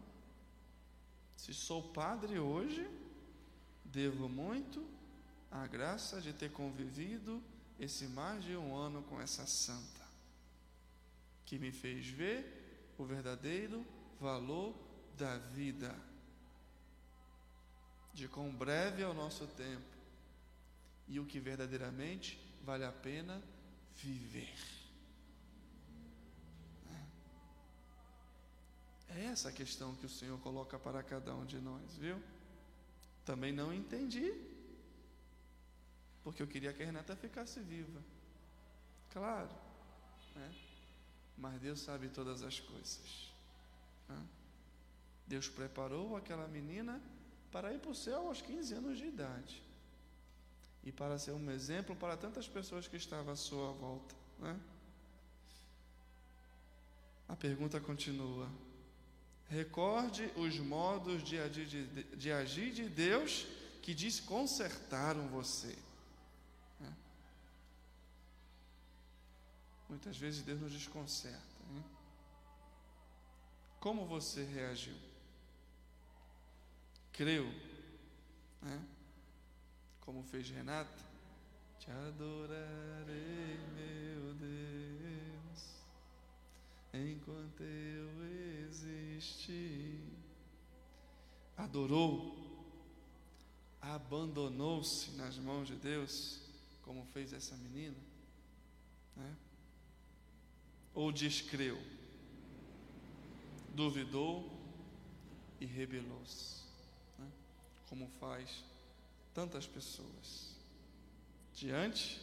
se 1.36 1.52
sou 1.52 1.82
padre 1.92 2.38
hoje, 2.38 2.88
devo 3.84 4.28
muito 4.28 4.86
à 5.50 5.66
graça 5.66 6.20
de 6.20 6.32
ter 6.32 6.52
convivido 6.52 7.42
esse 7.78 8.06
mais 8.06 8.44
de 8.44 8.56
um 8.56 8.76
ano 8.76 9.02
com 9.02 9.20
essa 9.20 9.44
santa, 9.46 10.02
que 11.44 11.58
me 11.58 11.72
fez 11.72 12.06
ver 12.06 12.92
o 12.96 13.04
verdadeiro 13.04 13.84
valor 14.20 14.74
da 15.18 15.36
vida 15.38 15.94
de 18.12 18.28
quão 18.28 18.54
breve 18.54 19.02
é 19.02 19.06
o 19.06 19.14
nosso 19.14 19.46
tempo 19.48 19.94
e 21.08 21.18
o 21.18 21.26
que 21.26 21.40
verdadeiramente 21.40 22.38
vale 22.62 22.84
a 22.84 22.92
pena 22.92 23.42
viver. 23.96 24.83
É 29.14 29.26
essa 29.26 29.48
a 29.48 29.52
questão 29.52 29.94
que 29.94 30.06
o 30.06 30.08
Senhor 30.08 30.38
coloca 30.40 30.78
para 30.78 31.02
cada 31.02 31.34
um 31.34 31.44
de 31.44 31.60
nós, 31.60 31.96
viu? 31.96 32.20
Também 33.24 33.52
não 33.52 33.72
entendi, 33.72 34.34
porque 36.22 36.42
eu 36.42 36.46
queria 36.46 36.72
que 36.72 36.82
a 36.82 36.86
Renata 36.86 37.14
ficasse 37.14 37.60
viva, 37.60 38.02
claro, 39.12 39.50
né? 40.34 40.54
mas 41.38 41.60
Deus 41.60 41.80
sabe 41.80 42.08
todas 42.08 42.42
as 42.42 42.58
coisas. 42.58 43.32
Né? 44.08 44.26
Deus 45.26 45.48
preparou 45.48 46.16
aquela 46.16 46.48
menina 46.48 47.00
para 47.52 47.72
ir 47.72 47.78
para 47.78 47.90
o 47.90 47.94
céu 47.94 48.26
aos 48.26 48.42
15 48.42 48.74
anos 48.74 48.98
de 48.98 49.06
idade. 49.06 49.62
E 50.82 50.92
para 50.92 51.18
ser 51.18 51.32
um 51.32 51.50
exemplo 51.50 51.96
para 51.96 52.16
tantas 52.16 52.46
pessoas 52.46 52.86
que 52.86 52.96
estavam 52.96 53.32
à 53.32 53.36
sua 53.36 53.72
volta. 53.72 54.14
Né? 54.38 54.60
A 57.28 57.36
pergunta 57.36 57.80
continua. 57.80 58.50
Recorde 59.48 60.30
os 60.36 60.58
modos 60.58 61.22
de 61.22 61.38
agir 61.38 61.66
de, 61.66 62.02
de, 62.16 62.32
agir 62.32 62.72
de 62.72 62.88
Deus 62.88 63.46
que 63.82 63.94
desconcertaram 63.94 65.28
você. 65.28 65.76
Né? 66.80 66.92
Muitas 69.88 70.16
vezes 70.16 70.42
Deus 70.42 70.60
nos 70.60 70.72
desconcerta. 70.72 71.38
Hein? 71.70 71.84
Como 73.80 74.06
você 74.06 74.44
reagiu? 74.44 74.96
creu, 77.14 77.46
né? 78.60 78.82
como 80.00 80.24
fez 80.24 80.50
Renata, 80.50 80.98
te 81.78 81.88
adorarei, 81.90 83.56
meu 83.76 84.34
Deus, 84.34 85.76
enquanto 86.92 87.62
eu 87.62 88.24
Adorou, 91.56 92.36
abandonou-se 93.80 95.10
nas 95.12 95.36
mãos 95.38 95.68
de 95.68 95.76
Deus, 95.76 96.40
como 96.82 97.04
fez 97.06 97.32
essa 97.32 97.56
menina, 97.56 97.96
né? 99.16 99.36
ou 100.94 101.12
descreu, 101.12 101.80
duvidou 103.74 104.50
e 105.60 105.66
rebelou-se 105.66 106.64
como 107.94 108.08
faz 108.18 108.64
tantas 109.32 109.68
pessoas. 109.68 110.52
Diante 111.54 112.20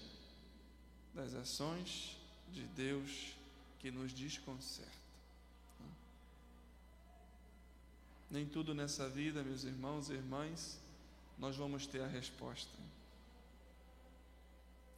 das 1.13 1.33
ações 1.33 2.17
de 2.51 2.63
Deus 2.67 3.35
que 3.79 3.89
nos 3.89 4.11
desconcerta. 4.11 5.00
Nem 8.31 8.45
tudo 8.45 8.73
nessa 8.73 9.09
vida, 9.09 9.43
meus 9.43 9.65
irmãos 9.65 10.09
e 10.09 10.13
irmãs, 10.13 10.79
nós 11.37 11.57
vamos 11.57 11.85
ter 11.85 12.01
a 12.01 12.07
resposta. 12.07 12.71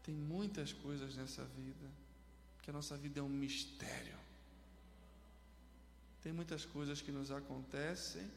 Tem 0.03 0.13
muitas 0.13 0.71
coisas 0.71 1.15
nessa 1.15 1.43
vida 1.43 1.89
que 2.61 2.69
a 2.69 2.73
nossa 2.73 2.95
vida 2.95 3.19
é 3.19 3.23
um 3.23 3.29
mistério. 3.29 4.17
Tem 6.21 6.31
muitas 6.31 6.63
coisas 6.63 7.01
que 7.01 7.11
nos 7.11 7.31
acontecem 7.31 8.29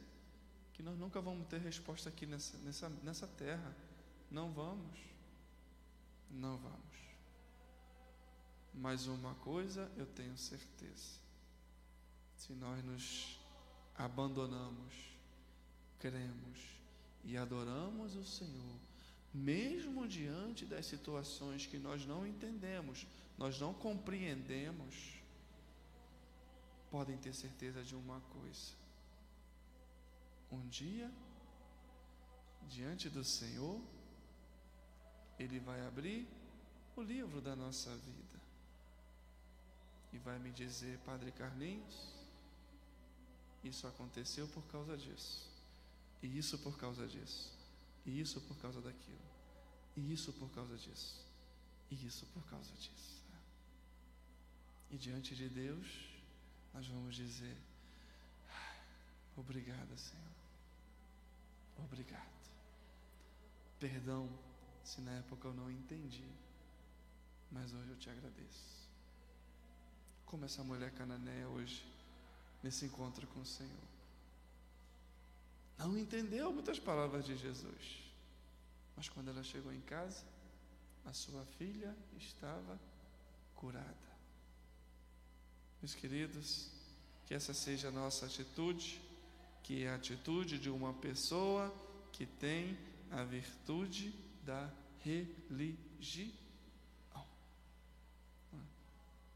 que 0.73 0.83
nós 0.83 0.97
nunca 0.97 1.19
vamos 1.19 1.47
ter 1.47 1.59
resposta 1.59 2.09
aqui 2.09 2.25
nessa, 2.25 2.57
nessa, 2.59 2.89
nessa 3.03 3.27
terra. 3.27 3.75
Não 4.29 4.51
vamos. 4.51 4.99
Não 6.29 6.57
vamos. 6.57 6.97
Mas 8.73 9.07
uma 9.07 9.33
coisa 9.35 9.91
eu 9.97 10.05
tenho 10.05 10.37
certeza: 10.37 11.19
se 12.35 12.53
nós 12.53 12.83
nos 12.83 13.36
abandonamos, 13.97 14.93
cremos 15.99 16.77
e 17.23 17.35
adoramos 17.35 18.15
o 18.15 18.23
Senhor, 18.23 18.79
mesmo 19.33 20.07
diante 20.07 20.65
das 20.65 20.85
situações 20.85 21.65
que 21.65 21.77
nós 21.77 22.05
não 22.05 22.25
entendemos, 22.25 23.07
nós 23.37 23.59
não 23.59 23.73
compreendemos, 23.73 25.19
podem 26.89 27.17
ter 27.17 27.33
certeza 27.33 27.83
de 27.83 27.95
uma 27.95 28.21
coisa: 28.21 28.73
um 30.51 30.67
dia, 30.67 31.11
diante 32.69 33.09
do 33.09 33.23
Senhor, 33.23 33.81
Ele 35.39 35.59
vai 35.59 35.85
abrir 35.85 36.27
o 36.95 37.01
livro 37.01 37.41
da 37.41 37.55
nossa 37.55 37.95
vida 37.97 38.37
e 40.13 40.17
vai 40.17 40.39
me 40.39 40.51
dizer, 40.51 40.97
Padre 40.99 41.31
Carlinhos, 41.31 42.16
isso 43.67 43.87
aconteceu 43.87 44.47
por 44.47 44.63
causa 44.67 44.97
disso, 44.97 45.49
e 46.21 46.37
isso 46.37 46.57
por 46.59 46.77
causa 46.77 47.07
disso, 47.07 47.51
e 48.05 48.19
isso 48.19 48.41
por 48.41 48.57
causa 48.57 48.81
daquilo, 48.81 49.19
e 49.95 50.13
isso 50.13 50.33
por 50.33 50.49
causa 50.51 50.77
disso, 50.77 51.25
e 51.91 52.05
isso 52.05 52.25
por 52.27 52.43
causa 52.45 52.71
disso. 52.73 53.17
E 54.89 54.97
diante 54.97 55.35
de 55.35 55.49
Deus, 55.49 55.85
nós 56.73 56.87
vamos 56.87 57.15
dizer: 57.15 57.57
Obrigado, 59.35 59.97
Senhor. 59.97 60.23
Obrigado. 61.77 62.37
Perdão 63.79 64.29
se 64.83 65.01
na 65.01 65.11
época 65.11 65.47
eu 65.49 65.53
não 65.53 65.69
entendi, 65.69 66.27
mas 67.51 67.73
hoje 67.73 67.89
eu 67.89 67.97
te 67.97 68.09
agradeço. 68.09 68.87
Como 70.25 70.45
essa 70.45 70.63
mulher 70.63 70.91
cananeia 70.93 71.47
hoje 71.49 71.85
nesse 72.63 72.85
encontro 72.85 73.25
com 73.27 73.41
o 73.41 73.45
Senhor. 73.45 73.87
Não 75.77 75.97
entendeu 75.97 76.51
muitas 76.51 76.79
palavras 76.79 77.25
de 77.25 77.37
Jesus, 77.37 78.03
mas 78.95 79.07
quando 79.09 79.29
ela 79.29 79.43
chegou 79.43 79.71
em 79.71 79.81
casa, 79.81 80.23
a 81.05 81.13
sua 81.13 81.45
filha 81.57 81.95
estava 82.17 82.79
curada. 83.55 84.07
Meus 85.81 85.93
queridos, 85.93 86.71
que 87.25 87.33
essa 87.33 87.53
seja 87.53 87.89
a 87.89 87.91
nossa 87.91 88.25
atitude, 88.25 89.01
que 89.63 89.83
é 89.83 89.89
a 89.89 89.95
atitude 89.95 90.57
de 90.57 90.69
uma 90.69 90.93
pessoa 90.93 91.73
que 92.11 92.25
tem 92.25 92.77
a 93.11 93.23
virtude 93.23 94.11
da 94.43 94.71
religião. 95.01 96.33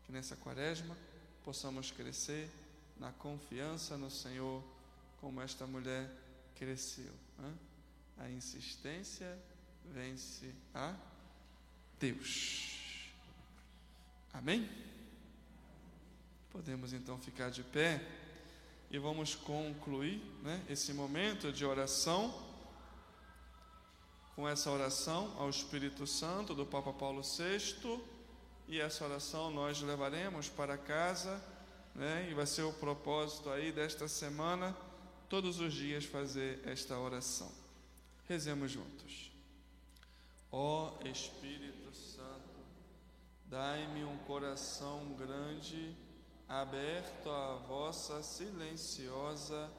Que 0.04 0.12
nessa 0.12 0.36
quaresma 0.36 0.98
possamos 1.44 1.92
crescer 1.92 2.50
na 3.02 3.12
confiança 3.14 3.98
no 3.98 4.12
Senhor, 4.12 4.64
como 5.20 5.42
esta 5.42 5.66
mulher 5.66 6.08
cresceu. 6.54 7.12
Hein? 7.40 7.60
A 8.20 8.30
insistência 8.30 9.40
vence 9.86 10.54
a 10.72 10.96
Deus. 12.00 13.10
Amém? 14.32 14.70
Podemos 16.52 16.94
então 16.94 17.18
ficar 17.18 17.50
de 17.50 17.64
pé 17.64 18.06
e 18.92 19.00
vamos 19.00 19.34
concluir 19.34 20.22
né, 20.44 20.64
esse 20.70 20.94
momento 20.94 21.52
de 21.52 21.66
oração 21.66 22.50
com 24.36 24.48
essa 24.48 24.70
oração 24.70 25.36
ao 25.40 25.50
Espírito 25.50 26.06
Santo 26.06 26.54
do 26.54 26.68
Papa 26.68 26.94
Paulo 26.94 27.24
VI. 27.24 28.00
E 28.68 28.80
essa 28.80 29.04
oração 29.04 29.50
nós 29.50 29.82
levaremos 29.82 30.50
para 30.50 30.78
casa 30.78 31.42
né? 31.96 32.28
E 32.30 32.34
vai 32.34 32.46
ser 32.46 32.64
o 32.64 32.74
propósito 32.74 33.50
aí 33.50 33.72
desta 33.72 34.08
semana, 34.08 34.76
todos 35.30 35.60
os 35.60 35.74
dias 35.74 36.06
fazer 36.06 36.62
esta 36.66 36.98
oração. 36.98 37.52
Rezemos 38.28 38.72
juntos. 38.72 39.32
Ó 40.52 40.94
Espírito 41.06 41.94
Santo, 41.96 42.60
dai-me 43.46 44.04
um 44.04 44.18
coração 44.20 45.14
grande, 45.18 45.96
aberto 46.48 47.30
à 47.30 47.56
vossa 47.68 48.22
silenciosa 48.22 49.72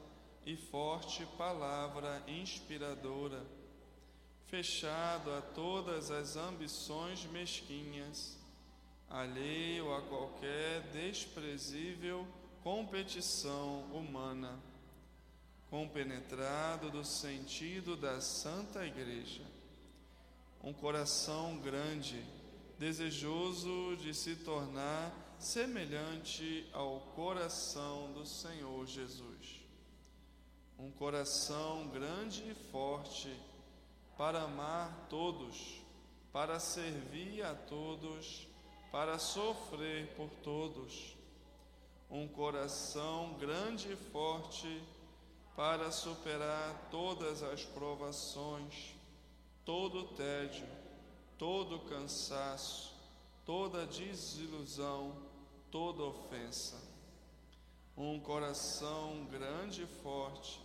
e 0.45 0.57
forte 0.57 1.25
palavra 1.37 2.23
inspiradora, 2.27 3.45
fechado 4.47 5.31
a 5.31 5.41
todas 5.41 6.09
as 6.11 6.35
ambições 6.35 7.25
mesquinhas 7.25 8.42
alheio 9.13 9.93
a 9.93 10.01
qualquer 10.01 10.81
desprezível 10.91 12.27
competição 12.63 13.83
humana, 13.93 14.59
compenetrado 15.69 16.89
do 16.89 17.05
sentido 17.05 17.95
da 17.95 18.19
Santa 18.19 18.83
Igreja, 18.83 19.43
um 20.63 20.73
coração 20.73 21.59
grande, 21.59 22.25
desejoso 22.79 23.95
de 23.97 24.15
se 24.15 24.35
tornar 24.37 25.13
semelhante 25.37 26.67
ao 26.73 26.99
coração 27.15 28.11
do 28.13 28.25
Senhor 28.25 28.87
Jesus. 28.87 29.61
Um 30.79 30.89
coração 30.89 31.87
grande 31.89 32.49
e 32.49 32.55
forte 32.71 33.31
para 34.17 34.41
amar 34.41 35.05
todos, 35.07 35.83
para 36.31 36.59
servir 36.59 37.43
a 37.43 37.53
todos 37.53 38.51
para 38.93 39.17
sofrer 39.17 40.05
por 40.15 40.29
todos, 40.43 41.15
um 42.11 42.27
coração 42.27 43.33
grande 43.39 43.91
e 43.91 43.95
forte 43.95 44.83
para 45.55 45.91
superar 45.91 46.89
todas 46.91 47.41
as 47.41 47.65
provações, 47.65 48.93
todo 49.65 50.09
tédio, 50.15 50.67
todo 51.39 51.89
cansaço, 51.89 52.93
toda 53.43 53.87
desilusão, 53.87 55.17
toda 55.71 56.03
ofensa. 56.03 56.79
Um 57.97 58.19
coração 58.19 59.25
grande 59.25 59.81
e 59.81 60.03
forte, 60.03 60.61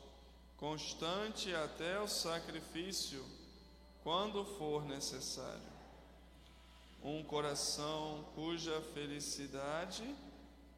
constante 0.59 1.55
até 1.55 1.99
o 1.99 2.07
sacrifício, 2.07 3.25
quando 4.03 4.45
for 4.45 4.85
necessário 4.85 5.78
um 7.03 7.23
coração 7.23 8.25
cuja 8.35 8.81
felicidade 8.95 10.15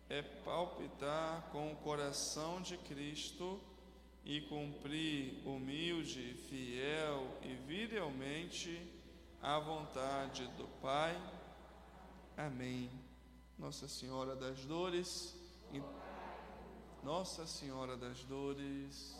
é 0.09 0.23
palpitar 0.23 1.49
com 1.53 1.73
o 1.73 1.77
coração 1.77 2.61
de 2.61 2.77
Cristo 2.79 3.61
e 4.25 4.41
cumprir 4.43 5.41
humilde, 5.47 6.35
fiel 6.49 7.27
e 7.43 7.55
virilmente 7.67 8.91
a 9.41 9.59
vontade 9.59 10.47
do 10.59 10.67
Pai. 10.83 11.17
Amém. 12.37 12.91
Nossa 13.59 13.89
Senhora 13.89 14.35
das 14.35 14.65
Dores, 14.65 15.35
Nossa 17.03 17.47
Senhora 17.47 17.97
das 17.97 18.23
Dores, 18.25 19.17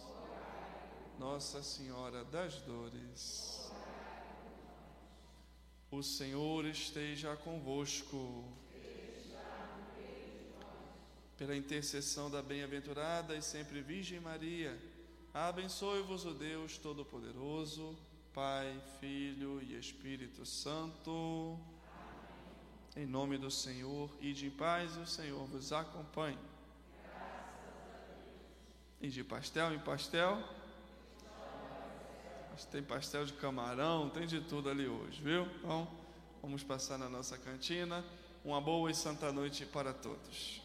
Nossa 1.19 1.63
Senhora 1.63 2.25
das 2.25 2.61
Dores. 2.63 3.60
O 5.93 6.05
Senhor 6.05 6.65
esteja 6.67 7.35
convosco. 7.35 8.45
Pela 11.37 11.57
intercessão 11.57 12.31
da 12.31 12.41
bem-aventurada 12.41 13.35
e 13.35 13.43
sempre 13.43 13.81
Virgem 13.81 14.21
Maria, 14.21 14.79
abençoe-vos 15.35 16.25
o 16.25 16.33
Deus 16.33 16.79
Todo-Poderoso, 16.79 17.99
Pai, 18.33 18.81
Filho 19.01 19.61
e 19.61 19.77
Espírito 19.77 20.47
Santo. 20.47 21.59
Em 22.95 23.05
nome 23.07 23.37
do 23.37 23.51
Senhor, 23.51 24.09
e 24.21 24.33
de 24.33 24.49
paz, 24.49 24.97
o 24.97 25.07
Senhor 25.07 25.45
vos 25.47 25.73
acompanhe. 25.73 26.39
E 29.01 29.09
de 29.09 29.25
pastel 29.25 29.75
em 29.75 29.79
pastel. 29.81 30.60
Tem 32.67 32.83
pastel 32.83 33.25
de 33.25 33.33
camarão, 33.35 34.09
tem 34.09 34.27
de 34.27 34.41
tudo 34.41 34.69
ali 34.69 34.87
hoje, 34.87 35.21
viu? 35.23 35.47
Então, 35.59 35.89
vamos 36.43 36.63
passar 36.63 36.99
na 36.99 37.09
nossa 37.09 37.37
cantina. 37.39 38.05
Uma 38.45 38.61
boa 38.61 38.91
e 38.91 38.95
santa 38.95 39.33
noite 39.33 39.67
para 39.67 39.93
todos. 39.93 40.63